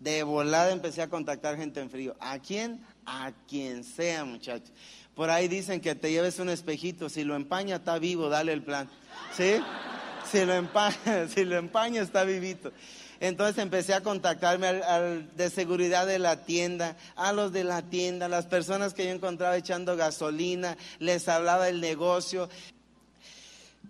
De 0.00 0.22
volada 0.22 0.72
empecé 0.72 1.02
a 1.02 1.10
contactar 1.10 1.58
gente 1.58 1.78
en 1.78 1.90
frío. 1.90 2.16
¿A 2.20 2.38
quién? 2.38 2.82
A 3.04 3.32
quien 3.46 3.84
sea, 3.84 4.24
muchachos. 4.24 4.72
Por 5.16 5.30
ahí 5.30 5.48
dicen 5.48 5.80
que 5.80 5.94
te 5.94 6.10
lleves 6.12 6.38
un 6.38 6.50
espejito. 6.50 7.08
Si 7.08 7.24
lo 7.24 7.36
empaña, 7.36 7.76
está 7.76 7.98
vivo, 7.98 8.28
dale 8.28 8.52
el 8.52 8.62
plan. 8.62 8.86
¿Sí? 9.34 9.54
Si 10.30 10.44
lo 10.44 10.52
empaña, 10.52 11.26
si 11.34 11.44
lo 11.46 11.56
empaña 11.56 12.02
está 12.02 12.22
vivito. 12.24 12.70
Entonces 13.18 13.56
empecé 13.56 13.94
a 13.94 14.02
contactarme 14.02 14.66
al, 14.66 15.34
de 15.34 15.48
seguridad 15.48 16.06
de 16.06 16.18
la 16.18 16.44
tienda, 16.44 16.98
a 17.16 17.32
los 17.32 17.50
de 17.50 17.64
la 17.64 17.80
tienda, 17.80 18.28
las 18.28 18.44
personas 18.44 18.92
que 18.92 19.06
yo 19.06 19.10
encontraba 19.10 19.56
echando 19.56 19.96
gasolina, 19.96 20.76
les 20.98 21.26
hablaba 21.28 21.64
del 21.64 21.80
negocio. 21.80 22.50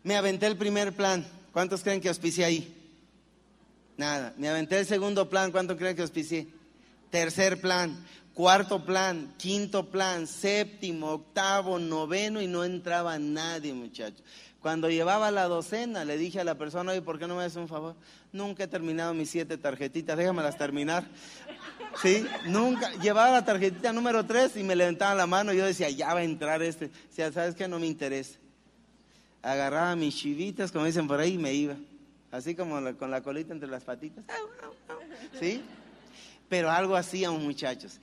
Me 0.04 0.16
aventé 0.16 0.46
el 0.46 0.56
primer 0.56 0.92
plan. 0.92 1.26
¿Cuántos 1.52 1.82
creen 1.82 2.00
que 2.00 2.08
auspicié 2.08 2.44
ahí? 2.44 2.72
Nada. 3.96 4.32
Me 4.36 4.48
aventé 4.48 4.78
el 4.78 4.86
segundo 4.86 5.28
plan, 5.28 5.50
¿cuánto 5.50 5.76
creen 5.76 5.96
que 5.96 6.02
auspicié? 6.02 6.46
Tercer 7.10 7.60
plan, 7.60 8.06
cuarto 8.36 8.84
plan, 8.84 9.32
quinto 9.38 9.86
plan, 9.86 10.26
séptimo, 10.26 11.10
octavo, 11.12 11.78
noveno 11.78 12.42
y 12.42 12.46
no 12.46 12.64
entraba 12.64 13.18
nadie, 13.18 13.72
muchachos. 13.72 14.22
Cuando 14.60 14.90
llevaba 14.90 15.30
la 15.30 15.44
docena, 15.44 16.04
le 16.04 16.18
dije 16.18 16.40
a 16.40 16.44
la 16.44 16.56
persona, 16.56 16.92
oye, 16.92 17.00
¿por 17.00 17.18
qué 17.18 17.26
no 17.26 17.36
me 17.36 17.44
haces 17.44 17.56
un 17.56 17.66
favor? 17.66 17.94
Nunca 18.32 18.64
he 18.64 18.68
terminado 18.68 19.14
mis 19.14 19.30
siete 19.30 19.56
tarjetitas, 19.56 20.18
déjamelas 20.18 20.58
terminar. 20.58 21.04
¿Sí? 22.02 22.26
Nunca. 22.46 22.92
Llevaba 22.96 23.30
la 23.30 23.44
tarjetita 23.44 23.92
número 23.94 24.26
tres 24.26 24.54
y 24.56 24.62
me 24.62 24.76
levantaba 24.76 25.14
la 25.14 25.26
mano 25.26 25.54
y 25.54 25.56
yo 25.56 25.64
decía, 25.64 25.88
ya 25.88 26.12
va 26.12 26.20
a 26.20 26.24
entrar 26.24 26.60
este. 26.62 26.86
O 26.86 27.14
sea, 27.14 27.32
¿sabes 27.32 27.54
qué? 27.54 27.66
No 27.68 27.78
me 27.78 27.86
interesa. 27.86 28.38
Agarraba 29.40 29.96
mis 29.96 30.14
chivitas, 30.14 30.70
como 30.72 30.84
dicen 30.84 31.08
por 31.08 31.20
ahí, 31.20 31.34
y 31.34 31.38
me 31.38 31.54
iba 31.54 31.76
así 32.32 32.54
como 32.54 32.76
con 32.96 33.10
la 33.10 33.22
colita 33.22 33.54
entre 33.54 33.68
las 33.68 33.84
patitas. 33.84 34.24
¿Sí? 35.40 35.62
Pero 36.50 36.70
algo 36.70 36.96
hacíamos 36.96 37.40
muchachos. 37.40 37.98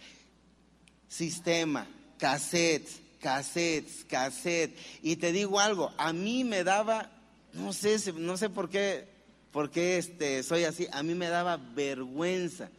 Sistema, 1.14 1.86
cassettes, 2.18 3.00
cassettes, 3.22 4.04
cassettes. 4.06 4.80
Y 5.04 5.18
te 5.18 5.32
digo 5.32 5.60
algo, 5.60 5.92
a 5.98 6.12
mí 6.12 6.44
me 6.44 6.64
daba, 6.64 7.12
no 7.54 7.72
sé, 7.72 8.00
no 8.14 8.36
sé 8.36 8.50
por 8.50 8.68
qué, 8.68 9.06
por 9.52 9.70
qué 9.70 10.00
este, 10.00 10.42
soy 10.42 10.64
así, 10.64 10.88
a 10.92 11.04
mí 11.04 11.14
me 11.14 11.28
daba 11.28 11.58
vergüenza 11.58 12.72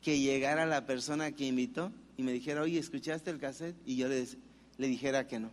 que 0.00 0.18
llegara 0.18 0.64
la 0.64 0.86
persona 0.86 1.32
que 1.32 1.44
invitó 1.44 1.92
y 2.16 2.22
me 2.22 2.32
dijera, 2.32 2.62
oye, 2.62 2.78
¿escuchaste 2.78 3.28
el 3.28 3.38
cassette? 3.38 3.76
Y 3.84 3.96
yo 3.96 4.08
le, 4.08 4.26
le 4.78 4.86
dijera 4.86 5.26
que 5.26 5.38
no. 5.38 5.50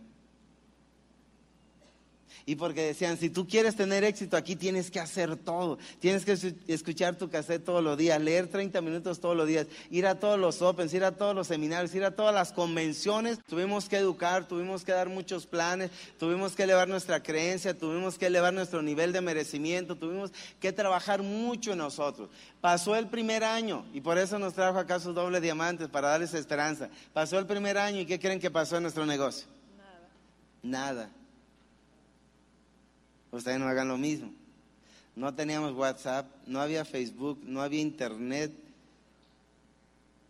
Y 2.46 2.56
porque 2.56 2.82
decían, 2.82 3.16
si 3.16 3.30
tú 3.30 3.46
quieres 3.46 3.76
tener 3.76 4.04
éxito 4.04 4.36
aquí 4.36 4.56
tienes 4.56 4.90
que 4.90 5.00
hacer 5.00 5.36
todo. 5.36 5.78
Tienes 6.00 6.24
que 6.24 6.54
escuchar 6.68 7.16
tu 7.16 7.30
cassette 7.30 7.64
todos 7.64 7.82
los 7.82 7.96
días, 7.96 8.20
leer 8.20 8.48
30 8.48 8.80
minutos 8.80 9.20
todos 9.20 9.36
los 9.36 9.46
días, 9.46 9.66
ir 9.90 10.06
a 10.06 10.18
todos 10.18 10.38
los 10.38 10.62
opens, 10.62 10.92
ir 10.94 11.04
a 11.04 11.12
todos 11.12 11.34
los 11.34 11.46
seminarios, 11.46 11.94
ir 11.94 12.04
a 12.04 12.14
todas 12.14 12.34
las 12.34 12.52
convenciones. 12.52 13.38
Tuvimos 13.46 13.88
que 13.88 13.96
educar, 13.96 14.46
tuvimos 14.46 14.84
que 14.84 14.92
dar 14.92 15.08
muchos 15.08 15.46
planes, 15.46 15.90
tuvimos 16.18 16.54
que 16.54 16.64
elevar 16.64 16.88
nuestra 16.88 17.22
creencia, 17.22 17.76
tuvimos 17.76 18.18
que 18.18 18.26
elevar 18.26 18.52
nuestro 18.52 18.82
nivel 18.82 19.12
de 19.12 19.20
merecimiento, 19.20 19.96
tuvimos 19.96 20.32
que 20.60 20.72
trabajar 20.72 21.22
mucho 21.22 21.72
en 21.72 21.78
nosotros. 21.78 22.28
Pasó 22.60 22.96
el 22.96 23.08
primer 23.08 23.44
año 23.44 23.84
y 23.92 24.00
por 24.00 24.18
eso 24.18 24.38
nos 24.38 24.54
trajo 24.54 24.78
acá 24.78 25.00
sus 25.00 25.14
dobles 25.14 25.42
diamantes 25.42 25.88
para 25.88 26.08
darles 26.08 26.34
esperanza. 26.34 26.88
Pasó 27.12 27.38
el 27.38 27.46
primer 27.46 27.78
año 27.78 28.00
y 28.00 28.06
¿qué 28.06 28.18
creen 28.18 28.40
que 28.40 28.50
pasó 28.50 28.76
en 28.76 28.82
nuestro 28.82 29.06
negocio? 29.06 29.46
Nada. 30.62 30.92
Nada 30.94 31.10
ustedes 33.38 33.58
no 33.58 33.68
hagan 33.68 33.88
lo 33.88 33.98
mismo. 33.98 34.32
No 35.16 35.34
teníamos 35.34 35.72
WhatsApp, 35.72 36.26
no 36.46 36.60
había 36.60 36.84
Facebook, 36.84 37.40
no 37.44 37.62
había 37.62 37.80
Internet. 37.80 38.52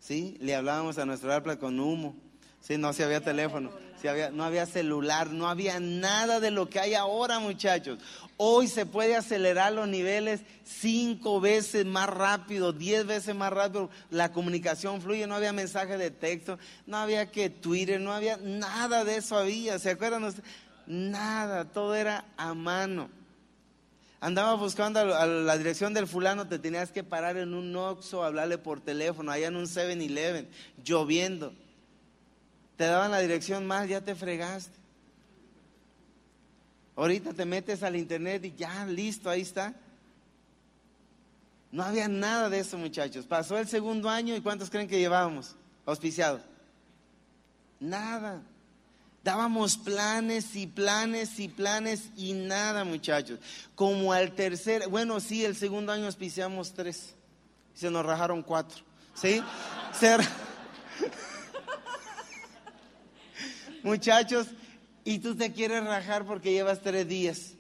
¿Sí? 0.00 0.36
Le 0.40 0.54
hablábamos 0.54 0.98
a 0.98 1.06
nuestro 1.06 1.32
arpa 1.32 1.56
con 1.56 1.80
humo. 1.80 2.14
Sí, 2.60 2.76
no, 2.78 2.92
si 2.92 3.02
había 3.02 3.20
teléfono, 3.20 3.70
había, 4.08 4.30
no 4.30 4.44
había 4.44 4.66
celular, 4.66 5.30
no 5.30 5.48
había 5.48 5.80
nada 5.80 6.40
de 6.40 6.50
lo 6.50 6.68
que 6.68 6.80
hay 6.80 6.94
ahora, 6.94 7.38
muchachos. 7.38 7.98
Hoy 8.36 8.66
se 8.66 8.86
puede 8.86 9.16
acelerar 9.16 9.72
los 9.72 9.88
niveles 9.88 10.40
cinco 10.64 11.40
veces 11.40 11.86
más 11.86 12.08
rápido, 12.08 12.72
diez 12.72 13.06
veces 13.06 13.34
más 13.34 13.52
rápido. 13.52 13.90
La 14.10 14.32
comunicación 14.32 15.00
fluye, 15.00 15.26
no 15.26 15.36
había 15.36 15.52
mensaje 15.52 15.96
de 15.96 16.10
texto, 16.10 16.58
no 16.86 16.96
había 16.96 17.30
que 17.30 17.50
Twitter, 17.50 18.00
no 18.00 18.12
había 18.12 18.36
nada 18.38 19.04
de 19.04 19.16
eso 19.16 19.36
había. 19.36 19.78
¿Se 19.78 19.90
acuerdan? 19.90 20.34
Nada, 20.86 21.64
todo 21.64 21.94
era 21.94 22.24
a 22.36 22.54
mano. 22.54 23.08
Andaba 24.20 24.54
buscando 24.54 25.00
a 25.00 25.26
la 25.26 25.58
dirección 25.58 25.92
del 25.92 26.06
fulano, 26.06 26.48
te 26.48 26.58
tenías 26.58 26.90
que 26.90 27.04
parar 27.04 27.36
en 27.36 27.52
un 27.52 27.76
Oxxo, 27.76 28.24
hablarle 28.24 28.56
por 28.56 28.80
teléfono, 28.80 29.30
allá 29.30 29.48
en 29.48 29.56
un 29.56 29.66
7-Eleven, 29.66 30.48
lloviendo. 30.82 31.52
Te 32.76 32.84
daban 32.84 33.10
la 33.10 33.20
dirección 33.20 33.66
mal, 33.66 33.86
ya 33.86 34.00
te 34.00 34.14
fregaste. 34.14 34.78
Ahorita 36.96 37.34
te 37.34 37.44
metes 37.44 37.82
al 37.82 37.96
internet 37.96 38.44
y 38.44 38.54
ya, 38.54 38.86
listo, 38.86 39.28
ahí 39.28 39.42
está. 39.42 39.74
No 41.70 41.82
había 41.82 42.08
nada 42.08 42.48
de 42.48 42.60
eso, 42.60 42.78
muchachos. 42.78 43.26
Pasó 43.26 43.58
el 43.58 43.66
segundo 43.66 44.08
año 44.08 44.34
y 44.36 44.40
¿cuántos 44.40 44.70
creen 44.70 44.88
que 44.88 44.98
llevábamos 44.98 45.56
auspiciados? 45.84 46.40
Nada. 47.80 48.40
Dábamos 49.24 49.78
planes 49.78 50.54
y 50.54 50.66
planes 50.66 51.40
y 51.40 51.48
planes 51.48 52.10
y 52.14 52.34
nada, 52.34 52.84
muchachos. 52.84 53.40
Como 53.74 54.12
al 54.12 54.32
tercer, 54.32 54.86
bueno, 54.88 55.18
sí, 55.18 55.42
el 55.42 55.56
segundo 55.56 55.92
año 55.92 56.04
auspiciamos 56.04 56.74
tres. 56.74 57.14
Se 57.72 57.90
nos 57.90 58.04
rajaron 58.04 58.42
cuatro. 58.42 58.84
¿Sí? 59.14 59.42
Ser... 59.98 60.20
muchachos, 63.82 64.48
y 65.04 65.20
tú 65.20 65.34
te 65.34 65.52
quieres 65.52 65.82
rajar 65.84 66.26
porque 66.26 66.52
llevas 66.52 66.82
tres 66.82 67.08
días. 67.08 67.52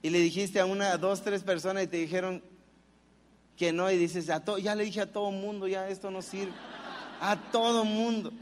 Y 0.00 0.10
le 0.10 0.20
dijiste 0.20 0.60
a 0.60 0.66
una, 0.66 0.92
a 0.92 0.96
dos, 0.96 1.22
tres 1.22 1.42
personas 1.42 1.82
y 1.82 1.88
te 1.88 1.96
dijeron 1.96 2.40
que 3.56 3.72
no. 3.72 3.90
Y 3.90 3.96
dices, 3.96 4.30
a 4.30 4.44
ya 4.58 4.76
le 4.76 4.84
dije 4.84 5.00
a 5.00 5.10
todo 5.10 5.32
mundo, 5.32 5.66
ya 5.66 5.88
esto 5.88 6.12
no 6.12 6.22
sirve. 6.22 6.52
A 7.20 7.34
todo 7.50 7.84
mundo. 7.84 8.32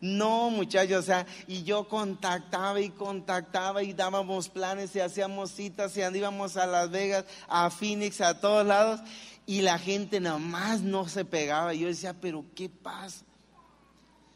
No, 0.00 0.48
muchachos, 0.48 1.00
o 1.00 1.02
sea, 1.02 1.26
y 1.46 1.62
yo 1.62 1.86
contactaba 1.86 2.80
y 2.80 2.88
contactaba 2.88 3.82
y 3.82 3.92
dábamos 3.92 4.48
planes 4.48 4.96
y 4.96 5.00
hacíamos 5.00 5.50
citas 5.50 5.94
y 5.96 6.00
íbamos 6.00 6.56
a 6.56 6.66
Las 6.66 6.90
Vegas, 6.90 7.26
a 7.48 7.68
Phoenix, 7.70 8.22
a 8.22 8.40
todos 8.40 8.66
lados, 8.66 9.00
y 9.44 9.60
la 9.60 9.78
gente 9.78 10.18
nada 10.18 10.38
más 10.38 10.80
no 10.80 11.06
se 11.06 11.26
pegaba. 11.26 11.74
Yo 11.74 11.88
decía, 11.88 12.14
pero 12.18 12.44
¿qué 12.54 12.70
pasa? 12.70 13.24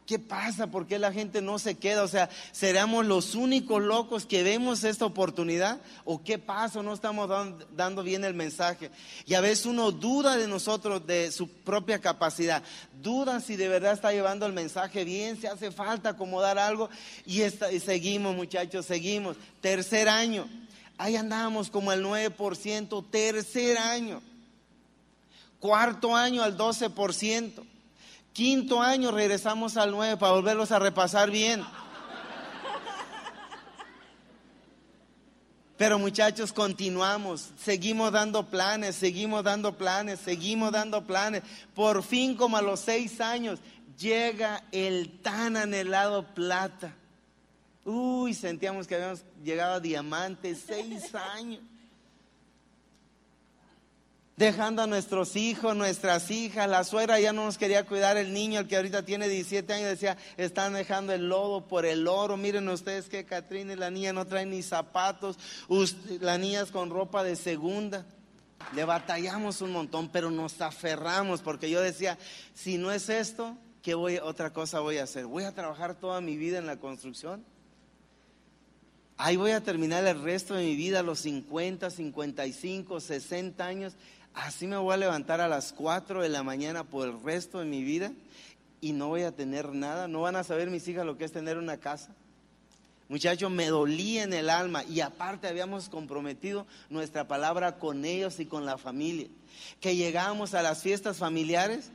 ¿Qué 0.07 0.19
pasa? 0.19 0.67
¿Por 0.67 0.87
qué 0.87 0.99
la 0.99 1.15
gente 1.15 1.41
no 1.41 1.59
se 1.59 1.77
queda? 1.77 2.03
O 2.03 2.09
sea, 2.09 2.29
¿seremos 2.53 3.07
los 3.07 3.35
únicos 3.35 3.83
locos 3.83 4.27
que 4.27 4.43
vemos 4.43 4.85
esta 4.85 5.07
oportunidad? 5.07 5.81
¿O 6.05 6.23
qué 6.23 6.39
pasa? 6.39 6.83
¿No 6.83 6.93
estamos 6.93 7.31
dando 7.75 8.03
bien 8.03 8.23
el 8.25 8.35
mensaje? 8.35 8.91
Y 9.25 9.33
a 9.33 9.41
veces 9.41 9.65
uno 9.65 9.93
duda 9.93 10.37
de 10.37 10.47
nosotros, 10.47 11.07
de 11.07 11.33
su 11.33 11.49
propia 11.49 12.01
capacidad. 12.01 12.63
Duda 13.01 13.41
si 13.41 13.57
de 13.57 13.69
verdad 13.69 13.95
está 13.95 14.13
llevando 14.13 14.45
el 14.45 14.53
mensaje 14.53 15.05
bien, 15.05 15.41
si 15.41 15.47
hace 15.47 15.71
falta 15.71 16.11
acomodar 16.11 16.59
algo. 16.59 16.91
Y, 17.25 17.41
seguimos, 17.81 18.37
muchachos, 18.37 18.85
seguimos. 18.85 19.39
Tercer 19.63 20.11
año. 20.11 20.47
Ahí 20.99 21.17
andábamos 21.17 21.71
como 21.71 21.93
el 21.93 22.05
9%. 22.05 23.07
Tercer 23.11 23.79
año. 23.79 24.21
Cuarto 25.61 26.15
año 26.15 26.43
al 26.43 26.59
12%. 26.59 27.74
Quinto 28.35 28.83
año 28.83 29.13
regresamos 29.13 29.77
al 29.77 29.93
9 29.93 30.17
para 30.17 30.33
volverlos 30.33 30.73
a 30.73 30.81
repasar 30.81 31.31
bien. 31.31 31.65
Pero 35.77 36.01
muchachos, 36.01 36.53
continuamos, 36.53 37.53
seguimos 37.57 38.11
dando 38.11 38.51
planes, 38.51 38.97
seguimos 38.97 39.45
dando 39.45 39.79
planes, 39.79 40.19
seguimos 40.19 40.73
dando 40.73 41.07
planes. 41.07 41.45
Por 41.77 42.03
fin, 42.03 42.37
como 42.37 42.57
a 42.57 42.63
los 42.63 42.81
seis 42.81 43.21
años, 43.21 43.61
llega 43.97 44.65
el 44.73 45.21
tan 45.23 45.57
anhelado 45.57 46.35
plata. 46.35 46.93
Uy, 47.85 48.35
sentíamos 48.35 48.89
que 48.89 48.97
habíamos 48.97 49.25
llegado 49.45 49.75
a 49.75 49.81
diamante, 49.81 50.57
seis 50.57 51.15
años 51.15 51.61
dejando 54.37 54.83
a 54.83 54.87
nuestros 54.87 55.37
hijos, 55.37 55.77
nuestras 55.77 56.31
hijas. 56.31 56.69
La 56.69 56.85
suegra 56.85 57.21
ya 57.21 57.33
no 57.33 57.45
nos 57.45 57.59
quería 57.59 57.85
cuidar 57.85 58.17
el 58.17 58.33
niño, 58.33 58.61
el 58.61 58.69
que 58.69 58.77
ahorita 58.77 59.05
tiene 59.05 59.29
17 59.29 59.73
años, 59.73 59.89
decía, 59.89 60.17
están 60.37 60.75
dejando 60.75 61.13
el 61.13 61.29
lodo 61.29 61.67
por 61.67 61.87
el 61.87 62.07
oro. 62.09 62.37
Miren 62.37 62.69
ustedes 62.69 63.09
que 63.09 63.25
Catrina 63.25 63.73
y 63.73 63.77
la 63.77 63.91
niña 63.91 64.13
no 64.13 64.27
traen 64.27 64.51
ni 64.51 64.63
zapatos, 64.63 65.39
la 66.21 66.39
niña 66.39 66.63
es 66.63 66.71
con 66.71 66.91
ropa 66.91 67.23
de 67.23 67.37
segunda. 67.37 68.07
Le 68.75 68.85
batallamos 68.85 69.61
un 69.61 69.73
montón, 69.73 70.09
pero 70.09 70.31
nos 70.31 70.61
aferramos, 70.61 71.43
porque 71.43 71.69
yo 71.69 71.81
decía, 71.81 72.19
si 72.55 72.79
no 72.79 72.93
es 72.93 73.09
esto, 73.09 73.57
¿qué 73.83 73.95
voy, 73.95 74.17
otra 74.17 74.53
cosa 74.53 74.81
voy 74.81 74.99
a 74.99 75.05
hacer? 75.05 75.27
¿Voy 75.27 75.45
a 75.45 75.53
trabajar 75.53 75.95
toda 75.95 76.21
mi 76.21 76.37
vida 76.37 76.59
en 76.59 76.67
la 76.67 76.79
construcción? 76.79 77.45
Ahí 79.17 79.37
voy 79.37 79.53
a 79.53 79.63
terminar 79.63 80.05
el 80.07 80.21
resto 80.23 80.55
de 80.55 80.65
mi 80.65 80.75
vida, 80.75 81.03
los 81.03 81.21
50, 81.21 81.91
55, 81.91 83.01
60 83.01 83.65
años, 83.65 83.95
así 84.35 84.67
me 84.67 84.77
voy 84.77 84.95
a 84.95 84.99
levantar 84.99 85.41
a 85.41 85.49
las 85.49 85.73
4 85.73 86.23
de 86.23 86.29
la 86.29 86.43
mañana 86.43 86.85
por 86.85 87.09
el 87.09 87.23
resto 87.23 87.61
de 87.61 87.65
mi 87.65 87.83
vida 87.83 88.13
y 88.81 88.93
no 88.93 89.09
voy 89.09 89.23
a 89.23 89.33
tener 89.33 89.73
nada. 89.73 90.09
No 90.09 90.23
van 90.23 90.37
a 90.37 90.45
saber 90.45 90.71
mis 90.71 90.87
hijas 90.89 91.07
lo 91.07 91.17
que 91.17 91.25
es 91.25 91.33
tener 91.33 91.57
una 91.57 91.79
casa. 91.79 92.15
Muchachos, 93.09 93.51
me 93.51 93.69
dolía 93.69 94.23
en 94.23 94.33
el 94.33 94.49
alma 94.51 94.83
y 94.85 95.01
aparte 95.01 95.47
habíamos 95.47 95.89
comprometido 95.89 96.67
nuestra 96.89 97.29
palabra 97.29 97.79
con 97.79 98.05
ellos 98.05 98.41
y 98.41 98.47
con 98.47 98.67
la 98.67 98.79
familia. 98.79 99.29
Que 99.81 99.95
llegábamos 99.95 100.55
a 100.55 100.63
las 100.63 100.83
fiestas 100.83 101.19
familiares 101.19 101.91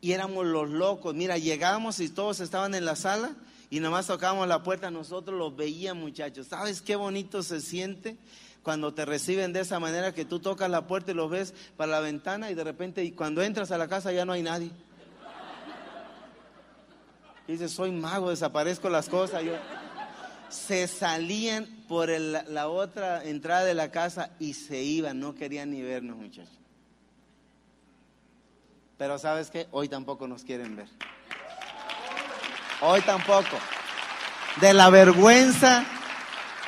y 0.00 0.12
éramos 0.12 0.44
los 0.46 0.68
locos. 0.68 1.14
Mira, 1.14 1.38
llegábamos 1.38 2.00
y 2.00 2.08
todos 2.08 2.40
estaban 2.40 2.74
en 2.74 2.84
la 2.84 2.96
sala 2.96 3.34
y 3.70 3.80
nomás 3.80 4.08
tocábamos 4.08 4.48
la 4.48 4.62
puerta, 4.62 4.90
nosotros 4.90 5.38
los 5.38 5.56
veíamos, 5.56 6.02
muchachos. 6.02 6.48
¿Sabes 6.48 6.82
qué 6.82 6.96
bonito 6.96 7.42
se 7.42 7.60
siente? 7.60 8.18
Cuando 8.62 8.94
te 8.94 9.04
reciben 9.04 9.52
de 9.52 9.60
esa 9.60 9.80
manera 9.80 10.14
que 10.14 10.24
tú 10.24 10.38
tocas 10.38 10.70
la 10.70 10.86
puerta 10.86 11.10
y 11.10 11.14
los 11.14 11.30
ves 11.30 11.54
para 11.76 11.92
la 11.92 12.00
ventana 12.00 12.50
y 12.50 12.54
de 12.54 12.64
repente 12.64 13.14
cuando 13.14 13.42
entras 13.42 13.72
a 13.72 13.78
la 13.78 13.88
casa 13.88 14.12
ya 14.12 14.24
no 14.24 14.32
hay 14.32 14.42
nadie. 14.42 14.70
Dices, 17.46 17.72
soy 17.72 17.90
mago, 17.90 18.30
desaparezco 18.30 18.88
las 18.88 19.08
cosas. 19.08 19.42
Se 20.48 20.86
salían 20.86 21.66
por 21.88 22.08
la 22.08 22.68
otra 22.68 23.24
entrada 23.24 23.64
de 23.64 23.74
la 23.74 23.90
casa 23.90 24.30
y 24.38 24.54
se 24.54 24.80
iban, 24.82 25.18
no 25.18 25.34
querían 25.34 25.70
ni 25.70 25.82
vernos, 25.82 26.16
muchachos. 26.16 26.58
Pero 28.96 29.18
sabes 29.18 29.50
qué, 29.50 29.66
hoy 29.72 29.88
tampoco 29.88 30.28
nos 30.28 30.44
quieren 30.44 30.76
ver. 30.76 30.86
Hoy 32.80 33.00
tampoco. 33.00 33.58
De 34.60 34.72
la 34.72 34.90
vergüenza, 34.90 35.84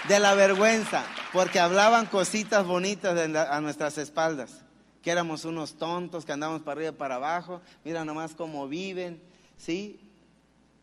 de 0.08 0.18
la 0.18 0.34
vergüenza 0.34 1.04
porque 1.34 1.58
hablaban 1.58 2.06
cositas 2.06 2.64
bonitas 2.64 3.18
a 3.50 3.60
nuestras 3.60 3.98
espaldas, 3.98 4.62
que 5.02 5.10
éramos 5.10 5.44
unos 5.44 5.74
tontos, 5.74 6.24
que 6.24 6.30
andábamos 6.30 6.62
para 6.62 6.78
arriba 6.78 6.90
y 6.90 6.96
para 6.96 7.16
abajo, 7.16 7.60
mira 7.84 8.04
nomás 8.04 8.36
cómo 8.36 8.68
viven, 8.68 9.20
¿sí? 9.56 9.98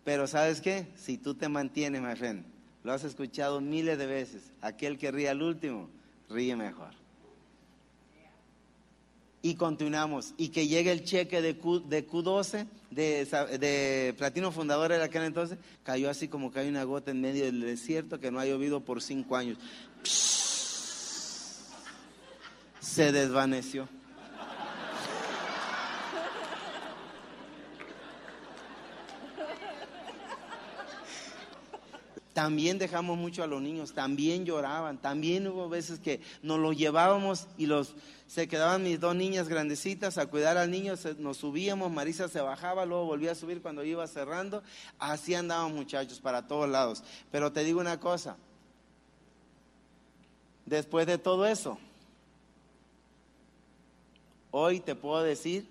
Pero 0.03 0.27
¿sabes 0.27 0.59
qué? 0.59 0.89
Si 0.97 1.17
tú 1.17 1.35
te 1.35 1.47
mantienes, 1.47 2.01
my 2.01 2.17
friend, 2.17 2.43
lo 2.83 2.91
has 2.91 3.05
escuchado 3.05 3.61
miles 3.61 3.97
de 3.97 4.05
veces, 4.07 4.43
aquel 4.59 4.97
que 4.97 5.09
ríe 5.09 5.29
al 5.29 5.41
último, 5.41 5.87
ríe 6.29 6.53
mejor. 6.57 6.91
Y 9.41 9.55
continuamos, 9.55 10.33
y 10.37 10.49
que 10.49 10.67
llegue 10.67 10.91
el 10.91 11.05
cheque 11.05 11.41
de, 11.41 11.55
Q, 11.55 11.79
de 11.87 12.05
Q12, 12.05 12.67
de, 12.91 13.25
de 13.57 14.13
Platino 14.17 14.51
Fundador 14.51 14.91
de 14.91 15.01
aquel 15.01 15.23
entonces, 15.23 15.57
cayó 15.83 16.09
así 16.09 16.27
como 16.27 16.51
cae 16.51 16.67
una 16.67 16.83
gota 16.83 17.11
en 17.11 17.21
medio 17.21 17.45
del 17.45 17.61
desierto 17.61 18.19
que 18.19 18.31
no 18.31 18.39
ha 18.41 18.45
llovido 18.45 18.81
por 18.81 19.01
cinco 19.01 19.37
años 19.37 19.57
se 22.91 23.13
desvaneció. 23.13 23.87
También 32.33 32.79
dejamos 32.79 33.17
mucho 33.17 33.43
a 33.43 33.47
los 33.47 33.61
niños, 33.61 33.93
también 33.93 34.45
lloraban, 34.45 34.97
también 34.97 35.47
hubo 35.47 35.69
veces 35.69 35.99
que 35.99 36.21
nos 36.41 36.59
los 36.59 36.77
llevábamos 36.77 37.47
y 37.57 37.65
los 37.65 37.93
se 38.27 38.47
quedaban 38.47 38.83
mis 38.83 38.99
dos 38.99 39.13
niñas 39.15 39.49
grandecitas 39.49 40.17
a 40.17 40.27
cuidar 40.27 40.57
al 40.57 40.71
niño, 40.71 40.95
nos 41.17 41.37
subíamos, 41.37 41.91
Marisa 41.91 42.29
se 42.29 42.39
bajaba, 42.39 42.85
luego 42.85 43.05
volvía 43.05 43.33
a 43.33 43.35
subir 43.35 43.61
cuando 43.61 43.83
iba 43.83 44.07
cerrando, 44.07 44.63
así 44.97 45.35
andaban 45.35 45.75
muchachos 45.75 46.21
para 46.21 46.47
todos 46.47 46.69
lados. 46.69 47.03
Pero 47.31 47.51
te 47.51 47.65
digo 47.65 47.81
una 47.81 47.99
cosa, 47.99 48.37
después 50.65 51.05
de 51.05 51.17
todo 51.17 51.45
eso, 51.45 51.77
Hoy 54.51 54.81
te 54.81 54.95
puedo 54.95 55.23
decir, 55.23 55.67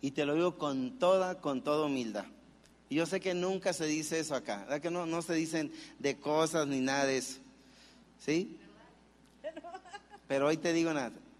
y 0.00 0.10
te 0.10 0.24
lo 0.24 0.34
digo 0.34 0.58
con 0.58 0.98
toda, 0.98 1.40
con 1.40 1.62
humildad. 1.66 2.24
Y 2.88 2.96
yo 2.96 3.06
sé 3.06 3.20
que 3.20 3.34
nunca 3.34 3.72
se 3.72 3.86
dice 3.86 4.18
eso 4.18 4.34
acá, 4.34 4.58
¿verdad? 4.62 4.80
Que 4.80 4.90
no, 4.90 5.06
no 5.06 5.22
se 5.22 5.34
dicen 5.34 5.72
de 6.00 6.16
cosas 6.16 6.66
ni 6.66 6.80
nada 6.80 7.06
de 7.06 7.18
eso. 7.18 7.38
¿Sí? 8.18 8.58
Pero 10.26 10.48
hoy 10.48 10.56
te 10.56 10.72
digo 10.72 10.90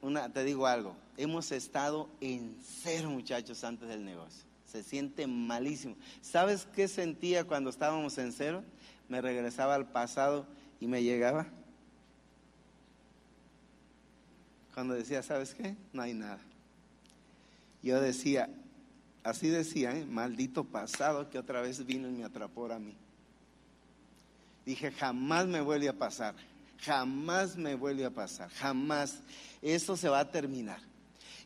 una, 0.02 0.28
te 0.32 0.44
digo 0.44 0.66
algo. 0.66 0.94
Hemos 1.16 1.50
estado 1.52 2.08
en 2.20 2.56
cero, 2.82 3.10
muchachos, 3.10 3.64
antes 3.64 3.88
del 3.88 4.04
negocio. 4.04 4.44
Se 4.64 4.84
siente 4.84 5.26
malísimo. 5.26 5.96
¿Sabes 6.22 6.68
qué 6.74 6.86
sentía 6.86 7.44
cuando 7.44 7.70
estábamos 7.70 8.16
en 8.18 8.32
cero? 8.32 8.62
Me 9.08 9.20
regresaba 9.20 9.74
al 9.74 9.90
pasado 9.90 10.46
y 10.78 10.86
me 10.86 11.02
llegaba 11.02 11.48
Cuando 14.74 14.94
decía, 14.94 15.22
¿sabes 15.22 15.54
qué? 15.54 15.76
No 15.92 16.02
hay 16.02 16.14
nada. 16.14 16.40
Yo 17.82 18.00
decía, 18.00 18.48
así 19.22 19.48
decía, 19.48 19.96
¿eh? 19.96 20.04
maldito 20.04 20.64
pasado 20.64 21.30
que 21.30 21.38
otra 21.38 21.60
vez 21.60 21.84
vino 21.84 22.08
y 22.08 22.12
me 22.12 22.24
atrapó 22.24 22.70
a 22.70 22.78
mí. 22.78 22.96
Dije, 24.64 24.92
jamás 24.92 25.46
me 25.46 25.60
vuelve 25.60 25.88
a 25.88 25.98
pasar, 25.98 26.34
jamás 26.78 27.56
me 27.56 27.74
vuelve 27.74 28.04
a 28.04 28.10
pasar, 28.10 28.50
jamás. 28.50 29.20
Esto 29.62 29.96
se 29.96 30.08
va 30.08 30.20
a 30.20 30.30
terminar. 30.30 30.80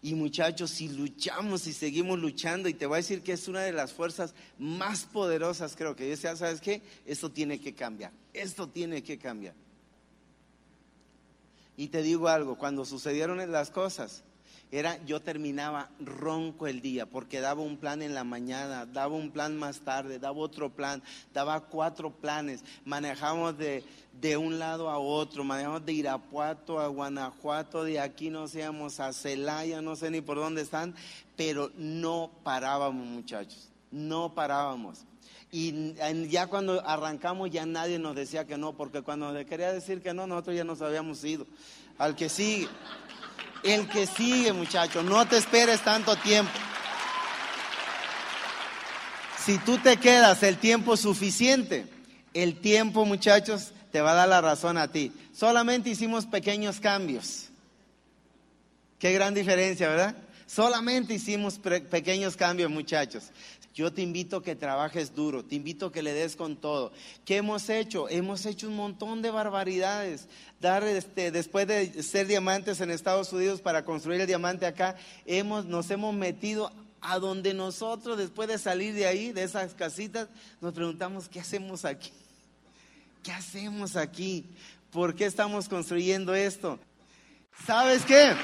Y 0.03 0.15
muchachos, 0.15 0.71
si 0.71 0.89
luchamos 0.89 1.67
y 1.67 1.73
seguimos 1.73 2.19
luchando, 2.19 2.69
y 2.69 2.75
te 2.75 2.85
voy 2.85 2.97
a 2.97 2.99
decir 2.99 3.23
que 3.23 3.33
es 3.33 3.49
una 3.49 3.63
de 3.63 3.73
las 3.73 3.93
fuerzas 3.93 4.35
más 4.59 5.05
poderosas, 5.07 5.75
creo 5.77 5.97
que 5.97 6.05
yo 6.05 6.11
decía, 6.11 6.37
¿sabes 6.37 6.61
qué? 6.61 6.83
Esto 7.07 7.31
tiene 7.31 7.59
que 7.59 7.73
cambiar, 7.73 8.13
esto 8.35 8.69
tiene 8.69 9.03
que 9.03 9.17
cambiar. 9.17 9.55
Y 11.77 11.89
te 11.89 12.03
digo 12.03 12.29
algo, 12.29 12.57
cuando 12.57 12.85
sucedieron 12.85 13.51
las 13.51 13.71
cosas, 13.71 14.23
era 14.71 14.99
yo 15.05 15.21
terminaba 15.21 15.89
ronco 16.01 16.67
el 16.67 16.81
día 16.81 17.07
porque 17.07 17.41
daba 17.41 17.63
un 17.63 17.77
plan 17.77 18.03
en 18.03 18.15
la 18.15 18.25
mañana, 18.25 18.87
daba 18.87 19.15
un 19.15 19.31
plan 19.31 19.57
más 19.57 19.81
tarde, 19.81 20.19
daba 20.19 20.39
otro 20.39 20.71
plan, 20.71 21.03
daba 21.33 21.61
cuatro 21.61 22.11
planes, 22.11 22.65
manejamos 22.85 23.57
de, 23.57 23.85
de 24.21 24.37
un 24.37 24.59
lado 24.59 24.91
a 24.91 24.99
otro, 24.99 25.45
manejamos 25.45 25.87
de 25.87 25.93
Irapuato 25.93 26.81
a 26.81 26.89
Guanajuato, 26.89 27.85
de 27.85 28.01
aquí 28.01 28.31
nos 28.31 28.55
íbamos 28.55 28.99
a 28.99 29.13
Celaya, 29.13 29.81
no 29.81 29.95
sé 29.95 30.11
ni 30.11 30.21
por 30.21 30.39
dónde 30.39 30.63
están, 30.63 30.95
pero 31.37 31.71
no 31.77 32.31
parábamos 32.43 33.07
muchachos, 33.07 33.69
no 33.95 34.35
parábamos. 34.35 35.07
Y 35.51 35.95
ya 36.29 36.49
cuando 36.49 36.85
arrancamos 36.85 37.49
ya 37.51 37.65
nadie 37.65 37.99
nos 37.99 38.17
decía 38.17 38.45
que 38.45 38.59
no, 38.59 38.77
porque 38.77 39.03
cuando 39.03 39.33
le 39.33 39.47
quería 39.47 39.73
decir 39.73 40.03
que 40.03 40.13
no, 40.13 40.27
nosotros 40.27 40.57
ya 40.57 40.65
nos 40.65 40.83
habíamos 40.83 41.23
ido. 41.25 41.47
Al 41.97 42.17
que 42.17 42.29
sigue. 42.29 42.69
El 43.63 43.89
que 43.89 44.07
sigue, 44.07 44.53
muchacho, 44.53 45.03
no 45.03 45.27
te 45.27 45.39
esperes 45.39 45.81
tanto 45.83 46.17
tiempo. 46.17 46.51
Si 49.39 49.59
tú 49.59 49.79
te 49.79 49.97
quedas 49.97 50.43
el 50.43 50.59
tiempo 50.59 50.97
suficiente, 50.97 51.87
el 52.35 52.61
tiempo, 52.61 53.05
muchachos, 53.05 53.73
te 53.93 54.01
va 54.01 54.11
a 54.11 54.15
dar 54.15 54.29
la 54.29 54.41
razón 54.41 54.77
a 54.77 54.89
ti. 54.89 55.13
Solamente 55.33 55.89
hicimos 55.89 56.27
pequeños 56.27 56.81
cambios. 56.81 57.51
Qué 58.99 59.13
gran 59.13 59.35
diferencia, 59.35 59.89
¿verdad? 59.89 60.17
Solamente 60.55 61.15
hicimos 61.15 61.59
pequeños 61.59 62.37
cambios, 62.37 62.71
muchachos. 62.71 63.25
Yo 63.75 63.93
te 63.93 64.03
invito 64.03 64.37
a 64.37 64.43
que 64.45 64.55
trabajes 64.55 65.13
duro, 65.13 65.45
te 65.45 65.57
invito 65.57 65.87
a 65.87 65.93
que 65.93 66.01
le 66.01 66.13
des 66.13 66.37
con 66.37 66.55
todo. 66.55 66.93
¿Qué 67.25 67.39
hemos 67.39 67.69
hecho? 67.69 68.09
Hemos 68.09 68.47
hecho 68.47 68.69
un 68.69 68.77
montón 68.77 69.21
de 69.21 69.33
barbaridades. 69.33 70.29
Dar, 70.61 70.85
este, 70.85 71.33
después 71.33 71.67
de 71.67 72.05
ser 72.05 72.29
diamantes 72.29 72.81
en 72.81 72.93
Estados 72.93 73.33
Unidos 73.33 73.61
para 73.63 73.85
construir 73.85 74.21
el 74.21 74.29
diamante 74.29 74.65
acá, 74.65 74.95
hemos, 75.27 75.65
nos 75.65 75.91
hemos 75.91 76.15
metido 76.15 76.71
a 77.01 77.19
donde 77.19 77.53
nosotros, 77.53 78.17
después 78.17 78.47
de 78.47 78.59
salir 78.59 78.95
de 78.95 79.09
ahí, 79.09 79.33
de 79.33 79.43
esas 79.43 79.75
casitas, 79.75 80.29
nos 80.61 80.73
preguntamos, 80.73 81.29
¿qué 81.29 81.41
hacemos 81.41 81.85
aquí? 81.85 82.13
¿Qué 83.25 83.33
hacemos 83.33 83.97
aquí? 83.97 84.45
¿Por 84.93 85.17
qué 85.17 85.25
estamos 85.25 85.69
construyendo 85.69 86.33
esto? 86.33 86.79
¿Sabes 87.67 88.05
qué? 88.05 88.35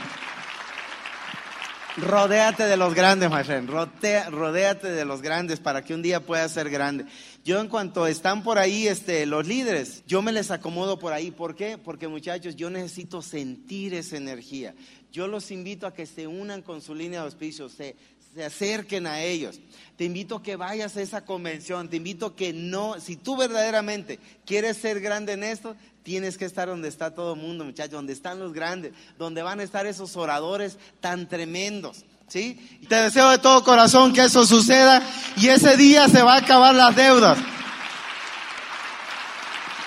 Rodéate 1.97 2.65
de 2.65 2.77
los 2.77 2.95
grandes, 2.95 3.31
my 3.31 3.43
friend. 3.43 3.69
rodéate 3.69 4.91
de 4.91 5.05
los 5.05 5.23
grandes 5.23 5.59
para 5.59 5.83
que 5.83 5.93
un 5.93 6.03
día 6.03 6.21
puedas 6.21 6.53
ser 6.53 6.71
grande. 6.71 7.05
Yo 7.45 7.61
en 7.61 7.69
cuanto 7.69 8.07
están 8.07 8.43
por 8.43 8.59
ahí 8.59 8.87
este, 8.87 9.27
los 9.27 9.47
líderes, 9.47 10.05
yo 10.07 10.23
me 10.23 10.31
les 10.31 10.51
acomodo 10.51 10.99
por 10.99 11.13
ahí. 11.13 11.31
¿Por 11.31 11.57
qué? 11.57 11.79
Porque 11.79 12.07
muchachos, 12.07 12.55
yo 12.55 12.71
necesito 12.71 13.23
sentir 13.23 13.95
esa 13.95 14.17
energía. 14.17 14.75
Yo 15.13 15.27
los 15.27 15.51
invito 15.51 15.87
a 15.87 15.95
que 15.95 16.07
se 16.07 16.27
unan 16.27 16.63
con 16.63 16.81
su 16.81 16.95
línea 16.95 17.21
de 17.21 17.27
auspicios, 17.27 17.73
se, 17.73 17.97
se 18.35 18.45
acerquen 18.45 19.07
a 19.07 19.21
ellos. 19.23 19.59
Te 19.97 20.05
invito 20.05 20.37
a 20.37 20.43
que 20.43 20.57
vayas 20.57 20.97
a 20.97 21.03
esa 21.03 21.25
convención. 21.25 21.89
Te 21.89 21.97
invito 21.97 22.27
a 22.27 22.37
que 22.37 22.53
no, 22.53 23.01
si 23.01 23.17
tú 23.17 23.37
verdaderamente 23.37 24.19
quieres 24.47 24.77
ser 24.77 25.01
grande 25.01 25.33
en 25.33 25.43
esto, 25.43 25.75
tienes 26.03 26.39
que 26.39 26.45
estar 26.45 26.69
donde 26.69 26.89
está 26.89 27.15
todo 27.15 27.35
el 27.35 27.41
mundo, 27.41 27.65
muchachos, 27.65 27.93
donde 27.93 28.13
están 28.13 28.39
los 28.39 28.53
grandes, 28.53 28.93
donde 29.19 29.43
van 29.43 29.61
a 29.61 29.63
estar 29.63 29.87
esos 29.87 30.17
oradores 30.17 30.79
tan 31.01 31.29
tremendos. 31.29 32.05
¿Sí? 32.29 32.79
Te 32.89 32.95
deseo 32.95 33.29
de 33.31 33.39
todo 33.39 33.65
corazón 33.65 34.13
que 34.13 34.23
eso 34.23 34.47
suceda 34.47 35.03
y 35.37 35.49
ese 35.49 35.77
día 35.77 36.09
se 36.09 36.23
va 36.23 36.35
a 36.35 36.39
acabar 36.39 36.73
las 36.73 36.95
deudas. 36.95 37.37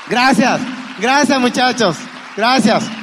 Gracias, 0.09 0.59
gracias 0.99 1.39
muchachos, 1.39 1.95
gracias. 2.35 3.02